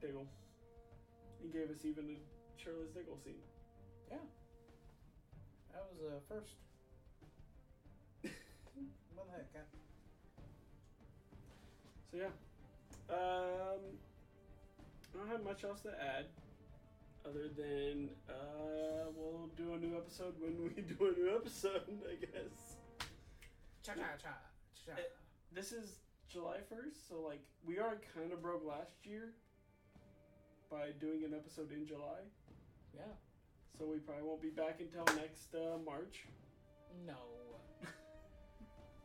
Diggle. 0.00 0.26
It 1.42 1.52
gave 1.52 1.70
us 1.70 1.84
even 1.84 2.04
a 2.10 2.60
shirtless 2.62 2.90
Diggle 2.90 3.16
scene. 3.24 3.40
Yeah. 4.10 4.18
That 5.72 5.86
was 5.88 6.00
a 6.02 6.20
first. 6.28 6.54
what 9.14 9.26
the 9.26 9.32
heck? 9.32 9.46
I- 9.54 9.76
So 12.10 12.16
yeah, 12.18 12.34
um, 13.12 13.80
I 15.14 15.18
don't 15.18 15.28
have 15.28 15.44
much 15.44 15.64
else 15.64 15.80
to 15.80 15.90
add, 15.90 16.26
other 17.26 17.48
than 17.56 18.10
uh, 18.28 19.10
we'll 19.14 19.48
do 19.56 19.74
a 19.74 19.78
new 19.78 19.96
episode 19.96 20.34
when 20.40 20.56
we 20.62 20.82
do 20.94 21.06
a 21.06 21.18
new 21.18 21.34
episode. 21.34 21.82
I 22.08 22.14
guess 22.14 22.76
Cha 23.82 23.92
cha 23.94 24.16
cha 24.22 24.34
cha. 24.86 24.92
This 25.52 25.72
is 25.72 25.96
July 26.28 26.58
first, 26.68 27.08
so 27.08 27.20
like 27.26 27.40
we 27.66 27.78
are 27.78 27.98
kind 28.14 28.32
of 28.32 28.42
broke 28.42 28.64
last 28.64 29.04
year 29.04 29.32
by 30.70 30.90
doing 31.00 31.24
an 31.24 31.34
episode 31.34 31.72
in 31.72 31.86
July. 31.86 32.22
Yeah. 32.94 33.02
So 33.78 33.86
we 33.86 33.96
probably 33.96 34.24
won't 34.24 34.42
be 34.42 34.50
back 34.50 34.80
until 34.80 35.04
next 35.16 35.54
uh, 35.54 35.78
March. 35.84 36.26
No. 37.06 37.14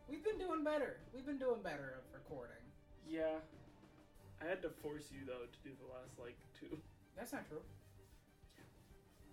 We've 0.09 0.23
been 0.23 0.37
doing 0.37 0.63
better. 0.63 0.97
We've 1.13 1.25
been 1.25 1.37
doing 1.39 1.61
better 1.63 1.97
of 1.97 2.13
recording. 2.13 2.61
Yeah, 3.07 3.39
I 4.45 4.49
had 4.49 4.61
to 4.61 4.69
force 4.69 5.09
you 5.09 5.25
though 5.25 5.49
to 5.49 5.59
do 5.65 5.73
the 5.81 5.89
last 5.89 6.13
like 6.21 6.37
two. 6.59 6.77
That's 7.17 7.33
not 7.33 7.49
true. 7.49 7.65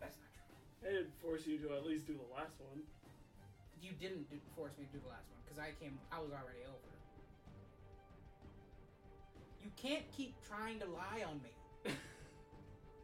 That's 0.00 0.16
not 0.16 0.32
true. 0.32 0.88
I 0.88 0.92
did 0.92 1.12
force 1.20 1.46
you 1.46 1.58
to 1.58 1.76
at 1.76 1.84
least 1.84 2.06
do 2.06 2.14
the 2.14 2.34
last 2.34 2.56
one. 2.72 2.80
You 3.82 3.90
didn't 4.00 4.30
do, 4.30 4.36
force 4.56 4.72
me 4.78 4.86
to 4.86 4.92
do 4.96 5.00
the 5.04 5.10
last 5.10 5.28
one 5.28 5.44
because 5.44 5.58
I 5.60 5.76
came. 5.82 5.98
I 6.10 6.18
was 6.18 6.30
already 6.30 6.64
over. 6.64 6.92
You 9.62 9.70
can't 9.76 10.10
keep 10.16 10.34
trying 10.48 10.80
to 10.80 10.86
lie 10.86 11.24
on 11.28 11.40
me. 11.42 11.92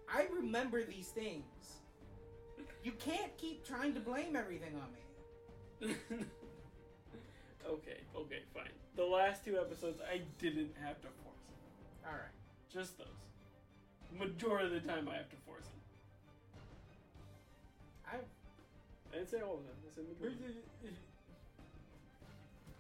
I 0.09 0.25
remember 0.35 0.85
these 0.85 1.09
things. 1.09 1.45
You 2.83 2.93
can't 2.93 3.37
keep 3.37 3.67
trying 3.67 3.93
to 3.95 4.01
blame 4.01 4.35
everything 4.35 4.73
on 4.81 4.89
me. 4.97 5.95
okay, 7.69 8.01
okay, 8.17 8.43
fine. 8.55 8.73
The 8.97 9.05
last 9.05 9.45
two 9.45 9.59
episodes, 9.59 10.01
I 10.01 10.23
didn't 10.39 10.73
have 10.83 11.01
to. 11.03 11.09
All 12.09 12.15
right. 12.15 12.33
Just 12.73 12.99
those. 12.99 13.07
Majority 14.19 14.75
of 14.75 14.83
the 14.83 14.89
time, 14.89 15.09
I 15.09 15.17
have 15.17 15.29
to 15.29 15.37
force 15.47 15.67
it. 15.67 15.83
I. 18.11 18.17
I 19.13 19.17
didn't 19.17 19.31
say 19.31 19.41
all 19.41 19.55
of 19.55 19.65
them. 19.65 19.75
I 19.87 19.95
said 19.95 20.05
majority. 20.09 20.39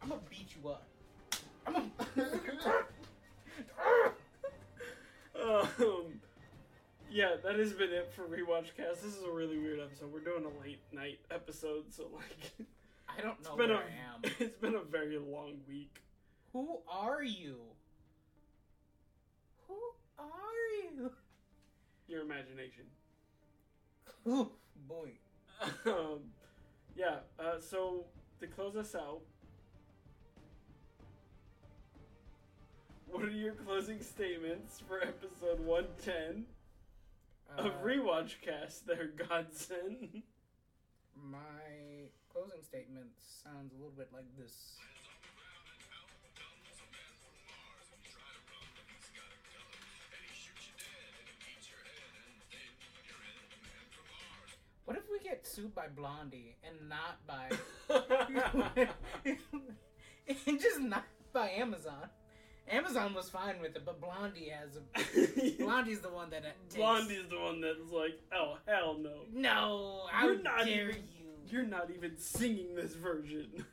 I'm 0.02 0.08
gonna 0.08 0.20
beat 0.30 0.54
you 0.62 0.70
up. 0.70 0.86
I'm 1.66 1.74
gonna. 1.74 1.90
um, 5.42 6.20
yeah, 7.10 7.36
that 7.42 7.58
has 7.58 7.72
been 7.72 7.90
it 7.90 8.12
for 8.14 8.22
rewatch 8.22 8.76
cast. 8.76 9.02
This 9.02 9.16
is 9.16 9.24
a 9.24 9.30
really 9.30 9.58
weird 9.58 9.80
episode. 9.80 10.12
We're 10.12 10.20
doing 10.20 10.44
a 10.44 10.62
late 10.62 10.80
night 10.92 11.18
episode, 11.30 11.84
so 11.90 12.04
like 12.14 12.68
I 13.08 13.20
don't 13.20 13.42
know 13.42 13.50
it's 13.50 13.56
been 13.56 13.70
where 13.70 13.78
a 13.78 13.80
I 13.80 13.82
am. 14.14 14.32
it's 14.38 14.58
been 14.58 14.74
a 14.74 14.82
very 14.82 15.18
long 15.18 15.58
week. 15.68 16.02
Who 16.52 16.78
are 16.90 17.22
you? 17.22 17.56
Who 19.68 19.76
are 20.18 20.24
you? 20.96 21.12
Your 22.08 22.22
imagination. 22.22 22.84
Oh 24.26 24.50
boy. 24.88 25.10
um, 25.86 26.20
yeah. 26.96 27.18
Uh, 27.38 27.58
so 27.60 28.04
to 28.40 28.46
close 28.46 28.76
us 28.76 28.94
out, 28.94 29.20
what 33.10 33.22
are 33.24 33.30
your 33.30 33.54
closing 33.54 34.00
statements 34.02 34.80
for 34.86 35.00
episode 35.02 35.60
one 35.64 35.86
ten 36.04 36.46
of 37.56 37.66
Uh, 37.66 37.70
rewatch 37.84 38.40
cast? 38.42 38.86
There, 38.86 39.08
Godson. 39.28 40.22
my 41.16 42.08
closing 42.32 42.62
statement 42.62 43.08
sounds 43.42 43.72
a 43.72 43.76
little 43.76 43.94
bit 43.96 44.08
like 44.12 44.26
this. 44.38 44.76
Get 55.28 55.46
sued 55.46 55.74
by 55.74 55.86
Blondie 55.88 56.56
and 56.64 56.88
not 56.88 57.26
by 57.26 57.48
and 60.46 60.60
just 60.60 60.80
not 60.80 61.04
by 61.32 61.50
Amazon? 61.50 62.08
Amazon 62.70 63.14
was 63.14 63.30
fine 63.30 63.60
with 63.62 63.76
it, 63.76 63.82
but 63.86 63.98
Blondie 64.00 64.50
has 64.50 64.76
a 64.76 64.82
Blondie's 65.62 66.00
the 66.00 66.10
one 66.10 66.28
that 66.30 66.42
takes. 66.68 66.74
Blondie's 66.76 67.26
the 67.30 67.38
one 67.40 67.60
that's 67.60 67.90
like, 67.90 68.18
oh 68.34 68.58
hell 68.66 68.96
no. 69.00 69.20
No, 69.32 70.02
how 70.10 70.26
You're 70.26 70.42
not 70.42 70.64
dare 70.66 70.90
even- 70.90 70.96
you? 70.96 71.02
You're 71.50 71.62
not 71.64 71.90
even 71.90 72.18
singing 72.18 72.74
this 72.74 72.92
version. 72.94 73.64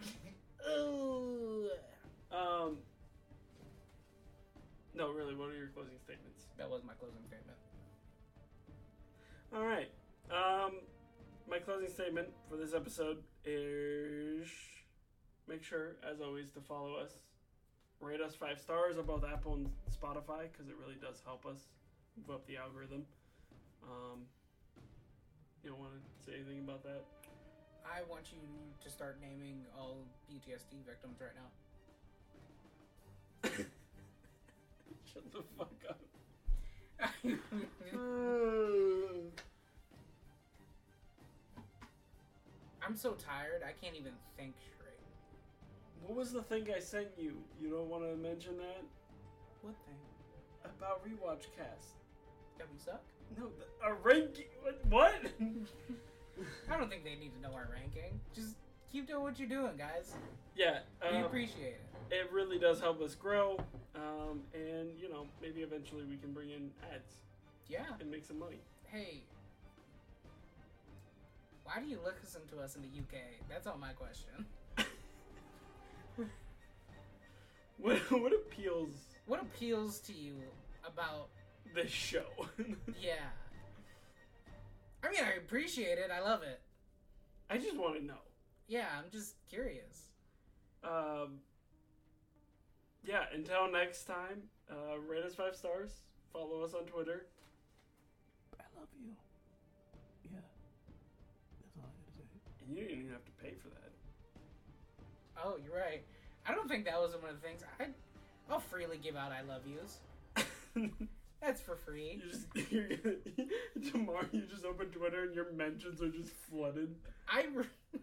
Ooh. 0.69 1.67
um. 2.31 2.77
No, 4.93 5.11
really. 5.11 5.35
What 5.35 5.49
are 5.49 5.57
your 5.57 5.67
closing 5.67 5.97
statements? 6.05 6.45
That 6.57 6.69
was 6.69 6.83
my 6.87 6.93
closing 6.93 7.19
statement. 7.27 7.57
All 9.53 9.65
right. 9.65 9.89
Um, 10.31 10.75
my 11.49 11.59
closing 11.59 11.89
statement 11.89 12.27
for 12.49 12.57
this 12.57 12.73
episode 12.73 13.17
is: 13.43 14.47
make 15.47 15.63
sure, 15.63 15.95
as 16.09 16.21
always, 16.21 16.49
to 16.51 16.61
follow 16.61 16.95
us, 16.95 17.11
rate 17.99 18.21
us 18.21 18.35
five 18.35 18.59
stars 18.59 18.97
on 18.97 19.05
both 19.05 19.23
Apple 19.23 19.53
and 19.55 19.69
Spotify 19.89 20.51
because 20.51 20.67
it 20.69 20.75
really 20.79 20.97
does 21.01 21.21
help 21.25 21.45
us 21.45 21.67
move 22.17 22.29
up 22.35 22.45
the 22.47 22.57
algorithm. 22.57 23.05
Um, 23.83 24.21
you 25.63 25.69
don't 25.69 25.79
want 25.79 25.93
to 25.93 25.99
say 26.25 26.33
anything 26.35 26.59
about 26.59 26.83
that? 26.83 27.05
I 27.85 28.01
want 28.09 28.31
you 28.31 28.39
to 28.83 28.89
start 28.89 29.19
naming 29.21 29.65
all 29.77 29.97
PTSD 30.29 30.83
victims 30.85 31.21
right 31.21 31.35
now. 31.35 31.49
Shut 35.13 35.31
the 35.31 35.43
fuck 35.57 35.85
up. 35.89 35.99
I'm 42.85 42.95
so 42.95 43.11
tired, 43.13 43.61
I 43.63 43.71
can't 43.83 43.95
even 43.97 44.11
think 44.37 44.53
straight. 44.75 44.99
What 46.05 46.15
was 46.17 46.31
the 46.31 46.41
thing 46.43 46.67
I 46.75 46.79
sent 46.79 47.07
you? 47.17 47.33
You 47.61 47.69
don't 47.69 47.89
want 47.89 48.03
to 48.03 48.15
mention 48.15 48.57
that 48.57 48.83
What 49.61 49.73
thing? 49.85 49.95
about 50.65 51.03
rewatch 51.05 51.45
cast? 51.57 51.95
That 52.57 52.67
we 52.71 52.77
suck? 52.79 53.01
No, 53.37 53.47
the, 53.57 53.87
a 53.87 53.93
ranking. 54.03 54.45
What? 54.89 55.15
I 56.71 56.77
don't 56.77 56.89
think 56.89 57.03
they 57.03 57.15
need 57.15 57.31
to 57.35 57.41
know 57.41 57.53
our 57.55 57.67
ranking. 57.71 58.19
Just 58.33 58.55
keep 58.91 59.07
doing 59.07 59.23
what 59.23 59.39
you're 59.39 59.49
doing, 59.49 59.71
guys. 59.77 60.13
yeah, 60.55 60.79
We 61.11 61.17
um, 61.17 61.23
appreciate 61.25 61.75
it. 62.11 62.15
it 62.15 62.31
really 62.31 62.59
does 62.59 62.79
help 62.79 63.01
us 63.01 63.15
grow, 63.15 63.57
um, 63.95 64.41
and 64.53 64.89
you 64.99 65.09
know 65.09 65.25
maybe 65.41 65.61
eventually 65.61 66.03
we 66.05 66.17
can 66.17 66.33
bring 66.33 66.49
in 66.51 66.69
ads 66.93 67.15
Yeah. 67.67 67.85
and 67.99 68.11
make 68.11 68.25
some 68.25 68.37
money. 68.39 68.59
Hey. 68.87 69.23
Why 71.65 71.81
do 71.81 71.89
you 71.89 71.99
listen 72.03 72.41
to 72.51 72.63
us 72.63 72.75
in 72.75 72.81
the 72.81 72.87
UK? 72.87 73.21
That's 73.49 73.67
all 73.67 73.77
my 73.77 73.91
question. 73.93 74.45
What 77.77 77.97
what 78.09 78.33
appeals 78.33 78.93
What 79.25 79.41
appeals 79.41 79.99
to 80.01 80.13
you 80.13 80.35
about 80.85 81.27
this 81.73 81.91
show? 81.91 82.25
yeah? 83.01 83.15
I 85.03 85.11
mean, 85.11 85.23
I 85.23 85.33
appreciate 85.37 85.97
it. 85.97 86.09
I 86.09 86.21
love 86.21 86.41
it. 86.41 86.61
I 87.49 87.57
just 87.57 87.77
want 87.77 87.99
to 87.99 88.05
know. 88.05 88.23
Yeah, 88.67 88.87
I'm 88.97 89.11
just 89.11 89.35
curious. 89.47 90.07
Um, 90.83 91.39
yeah, 93.03 93.25
until 93.33 93.71
next 93.71 94.05
time, 94.05 94.43
uh, 94.71 94.97
rate 94.97 95.23
us 95.23 95.35
five 95.35 95.55
stars. 95.55 95.91
Follow 96.33 96.63
us 96.63 96.73
on 96.73 96.85
Twitter. 96.85 97.27
I 98.59 98.63
love 98.79 98.87
you. 98.99 99.11
And 102.67 102.77
you 102.77 102.83
didn't 102.83 102.99
even 102.99 103.11
have 103.11 103.25
to 103.25 103.31
pay 103.43 103.53
for 103.61 103.69
that. 103.69 103.91
Oh, 105.43 105.57
you're 105.63 105.75
right. 105.75 106.03
I 106.47 106.53
don't 106.53 106.67
think 106.67 106.85
that 106.85 106.99
was 106.99 107.11
one 107.15 107.29
of 107.31 107.41
the 107.41 107.47
things. 107.47 107.61
I, 107.79 107.87
I'll 108.49 108.59
freely 108.59 108.97
give 108.97 109.15
out 109.15 109.31
I 109.31 109.41
love 109.41 109.61
yous. 109.67 109.99
That's 111.41 111.61
for 111.61 111.75
free. 111.75 112.21
You 112.23 112.29
just 112.31 112.71
you're 112.71 112.87
gonna, 112.87 113.15
tomorrow 113.91 114.25
you 114.31 114.41
just 114.49 114.65
open 114.65 114.87
Twitter 114.87 115.23
and 115.23 115.35
your 115.35 115.51
mentions 115.51 116.01
are 116.01 116.09
just 116.09 116.31
flooded. 116.49 116.95
I 117.29 117.45
re- 117.53 117.99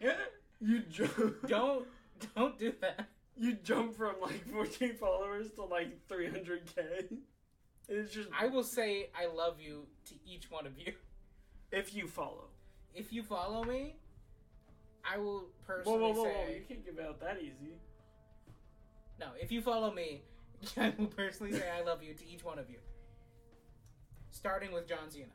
You 0.62 0.80
jump 0.90 1.46
don't 1.48 1.86
don't 2.36 2.58
do 2.58 2.72
that. 2.82 3.06
you 3.36 3.54
jump 3.54 3.96
from 3.96 4.14
like 4.20 4.46
14 4.50 4.94
followers 4.96 5.50
to 5.52 5.64
like 5.64 6.06
300k. 6.08 7.16
It's 7.88 8.12
just 8.12 8.28
I 8.38 8.46
will 8.46 8.62
say 8.62 9.08
I 9.18 9.26
love 9.26 9.56
you 9.60 9.86
to 10.06 10.14
each 10.26 10.50
one 10.50 10.66
of 10.66 10.78
you. 10.78 10.92
if 11.72 11.94
you 11.94 12.06
follow. 12.06 12.49
If 12.94 13.12
you 13.12 13.22
follow 13.22 13.64
me, 13.64 13.96
I 15.04 15.16
will 15.18 15.40
Whoa, 15.40 15.66
personally 15.66 15.98
whoa, 16.00 16.12
whoa, 16.12 16.24
say 16.24 16.30
whoa! 16.30 16.54
You 16.54 16.62
can't 16.68 16.84
give 16.84 16.98
out 16.98 17.20
that 17.20 17.38
easy. 17.40 17.74
no. 19.18 19.28
If 19.40 19.50
you 19.52 19.62
follow 19.62 19.92
me, 19.92 20.22
I 20.76 20.92
will 20.98 21.06
personally 21.06 21.52
say 21.52 21.68
I 21.70 21.82
love 21.82 22.02
you 22.02 22.14
to 22.14 22.28
each 22.28 22.44
one 22.44 22.58
of 22.58 22.68
you. 22.70 22.78
Starting 24.30 24.72
with 24.72 24.86
John 24.88 25.10
Cena. 25.10 25.26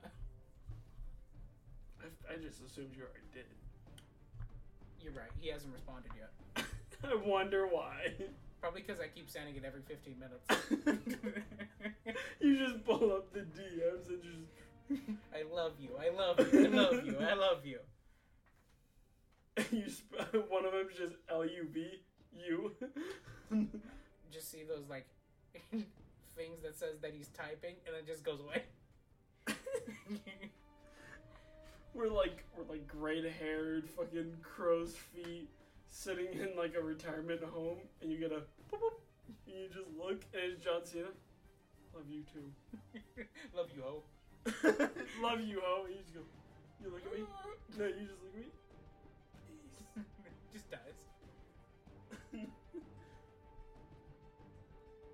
I, 2.02 2.34
I 2.34 2.38
just 2.38 2.62
assumed 2.64 2.92
you 2.96 3.04
already 3.04 3.28
did. 3.34 3.46
You're 5.02 5.14
right. 5.14 5.30
He 5.40 5.50
hasn't 5.50 5.74
responded 5.74 6.12
yet. 6.16 6.66
I 7.04 7.16
wonder 7.28 7.68
why. 7.68 8.14
Probably 8.62 8.82
because 8.82 9.00
I 9.00 9.08
keep 9.08 9.30
sending 9.30 9.56
it 9.56 9.64
every 9.66 9.82
15 9.82 10.16
minutes. 10.18 10.48
you 12.40 12.58
just 12.58 12.84
pull 12.86 13.12
up 13.12 13.32
the 13.34 13.42
DMs 13.42 14.10
and 14.10 14.24
just 14.24 14.50
I 15.34 15.44
love 15.54 15.74
you. 15.80 15.90
I 16.00 16.10
love 16.16 16.40
you. 16.54 16.66
I 16.66 16.68
love 16.68 17.06
you. 17.06 17.18
I 17.20 17.34
love 17.34 17.66
you. 17.66 17.80
you 19.72 19.90
sp- 19.90 20.20
one 20.50 20.66
of 20.66 20.74
them's 20.74 20.96
just 20.98 21.16
L 21.30 21.46
U 21.46 21.68
V 21.72 21.88
U. 22.48 22.72
Just 24.32 24.52
see 24.52 24.64
those 24.64 24.84
like 24.90 25.06
things 26.36 26.62
that 26.64 26.78
says 26.78 27.00
that 27.02 27.14
he's 27.14 27.30
typing 27.30 27.76
and 27.88 27.96
it 27.96 28.06
just 28.06 28.24
goes 28.24 28.40
away. 28.42 28.64
we're 31.94 32.10
like 32.10 32.44
we're 32.58 32.66
like 32.70 32.88
gray 32.88 33.28
haired 33.30 33.88
fucking 33.90 34.36
crow's 34.42 34.94
feet 34.94 35.50
sitting 35.88 36.34
in 36.34 36.50
like 36.58 36.76
a 36.78 36.82
retirement 36.82 37.42
home 37.44 37.78
and 38.02 38.12
you 38.12 38.18
get 38.20 38.32
a 38.32 38.42
boop, 38.70 38.80
boop, 38.80 39.00
and 39.48 39.56
you 39.56 39.68
just 39.68 39.88
look 39.98 40.26
and 40.34 40.52
it's 40.54 40.64
John 40.64 40.84
Cena. 40.84 41.08
Love 41.94 42.10
you 42.10 42.24
too. 42.34 42.52
love 43.56 43.70
you, 43.74 43.82
ho. 43.82 44.04
Love 45.22 45.42
you, 45.42 45.58
ho. 45.58 45.90
You 45.90 45.98
just 45.98 46.14
go. 46.14 46.22
You 46.84 46.92
look 46.94 47.02
at 47.06 47.14
me. 47.18 47.26
No, 47.78 47.86
you 47.92 48.08
just 48.08 48.22
look 48.24 48.32
at 48.32 48.40
me. 48.40 48.48
just 50.54 50.70
dies. 50.72 51.02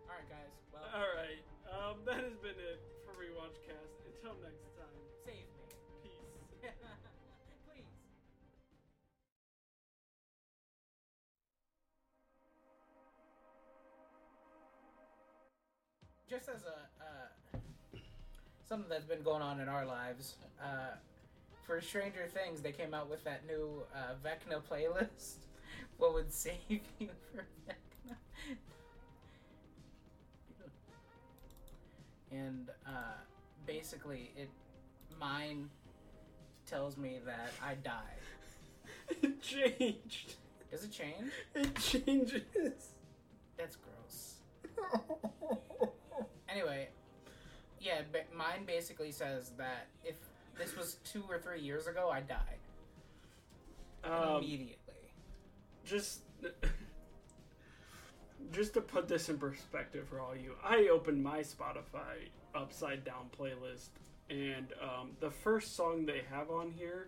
Alright, 0.05 0.27
guys. 0.29 0.53
Well, 0.69 0.83
All 0.93 1.09
right. 1.15 1.41
Um, 1.71 2.03
that 2.05 2.21
has 2.21 2.35
been 2.43 2.59
it 2.59 2.83
for 3.07 3.15
rewatch 3.17 3.57
cast. 3.65 3.97
Until 4.05 4.35
next 4.43 4.67
time. 4.77 4.99
save 5.25 5.47
me. 5.57 5.73
Peace. 6.03 6.37
Please. 7.65 7.87
Just 16.29 16.49
as 16.49 16.61
a 16.67 17.00
something 18.71 18.89
that's 18.89 19.03
been 19.03 19.21
going 19.21 19.41
on 19.41 19.59
in 19.59 19.67
our 19.67 19.85
lives, 19.85 20.35
uh, 20.63 20.95
for 21.67 21.81
Stranger 21.81 22.25
Things, 22.33 22.61
they 22.61 22.71
came 22.71 22.93
out 22.93 23.09
with 23.09 23.21
that 23.25 23.45
new 23.45 23.83
uh, 23.93 24.13
Vecna 24.25 24.61
playlist. 24.61 25.35
What 25.97 26.13
would 26.15 26.33
save 26.33 26.55
you 26.99 27.09
for 27.31 27.45
Vecna? 27.67 28.15
and 32.31 32.69
uh, 32.87 33.19
basically 33.67 34.31
it 34.35 34.49
mine 35.19 35.69
tells 36.65 36.97
me 36.97 37.19
that 37.25 37.51
I 37.63 37.75
die. 37.75 38.17
It 39.21 39.41
changed. 39.41 40.35
Does 40.71 40.85
it 40.85 40.91
change? 40.91 41.33
It 41.53 41.75
changes. 41.75 42.93
That's 43.57 43.75
gross. 43.75 44.35
Anyway, 46.49 46.87
yeah, 47.81 48.01
ba- 48.11 48.25
mine 48.35 48.65
basically 48.65 49.11
says 49.11 49.51
that 49.57 49.87
if 50.03 50.15
this 50.57 50.75
was 50.75 50.97
two 51.03 51.23
or 51.29 51.39
three 51.39 51.61
years 51.61 51.87
ago, 51.87 52.09
I'd 52.11 52.27
die 52.27 52.57
Um, 54.03 54.37
immediately. 54.43 54.75
just 55.85 56.21
just 58.51 58.73
to 58.73 58.81
put 58.81 59.07
this 59.07 59.29
in 59.29 59.37
perspective 59.37 60.07
for 60.09 60.19
all 60.19 60.35
you 60.35 60.55
i 60.63 60.87
opened 60.91 61.23
my 61.23 61.39
spotify 61.39 62.27
upside 62.55 63.03
down 63.05 63.29
playlist 63.39 63.89
and 64.29 64.73
um, 64.81 65.11
the 65.19 65.29
first 65.29 65.75
song 65.75 66.05
they 66.05 66.21
have 66.29 66.49
on 66.49 66.71
here 66.71 67.07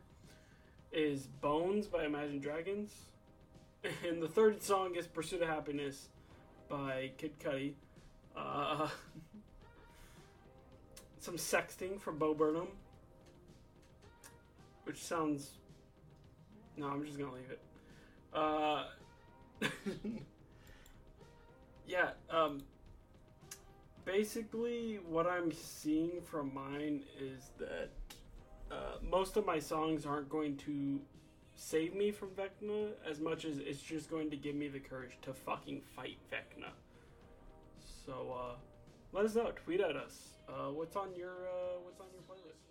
is 0.92 1.26
bones 1.42 1.88
by 1.88 2.06
imagine 2.06 2.40
dragons 2.40 2.92
and 4.08 4.22
the 4.22 4.28
third 4.28 4.62
song 4.62 4.96
is 4.96 5.08
pursuit 5.08 5.42
of 5.42 5.50
happiness 5.50 6.10
by 6.70 7.12
kid 7.18 7.32
cudi 7.40 7.74
uh, 8.38 8.88
some 11.24 11.38
sexting 11.38 12.00
from 12.00 12.18
bo 12.18 12.34
burnham 12.34 12.68
which 14.84 15.02
sounds 15.02 15.52
no 16.78 16.88
i'm 16.88 17.06
just 17.06 17.18
gonna 17.18 17.34
leave 17.34 17.50
it 17.50 17.60
uh, 18.34 18.86
yeah. 21.88 22.10
Um, 22.30 22.64
basically, 24.06 25.00
what 25.08 25.28
I'm 25.28 25.52
seeing 25.52 26.22
from 26.22 26.54
mine 26.54 27.04
is 27.20 27.52
that 27.60 27.90
uh, 28.72 28.98
most 29.08 29.38
of 29.38 29.46
my 29.46 29.60
songs 29.60 30.06
aren't 30.06 30.30
going 30.30 30.58
to 30.58 31.00
save 31.56 31.94
me 31.94 32.12
from 32.12 32.30
Vecna 32.30 32.90
as 33.08 33.20
much 33.20 33.46
as 33.46 33.60
it's 33.60 33.82
just 33.82 34.10
going 34.10 34.32
to 34.32 34.38
give 34.38 34.56
me 34.56 34.68
the 34.68 34.80
courage 34.80 35.18
to 35.22 35.34
fucking 35.34 35.82
fight 35.96 36.18
Vecna. 36.32 36.72
So, 38.06 38.36
uh, 38.36 38.56
let 39.12 39.26
us 39.26 39.36
know. 39.36 39.52
Tweet 39.64 39.80
at 39.80 39.96
us. 39.96 40.33
Uh, 40.48 40.70
what's 40.72 40.96
on 40.96 41.16
your 41.16 41.48
uh, 41.48 41.80
What's 41.84 42.00
on 42.00 42.08
your 42.14 42.22
playlist? 42.24 42.63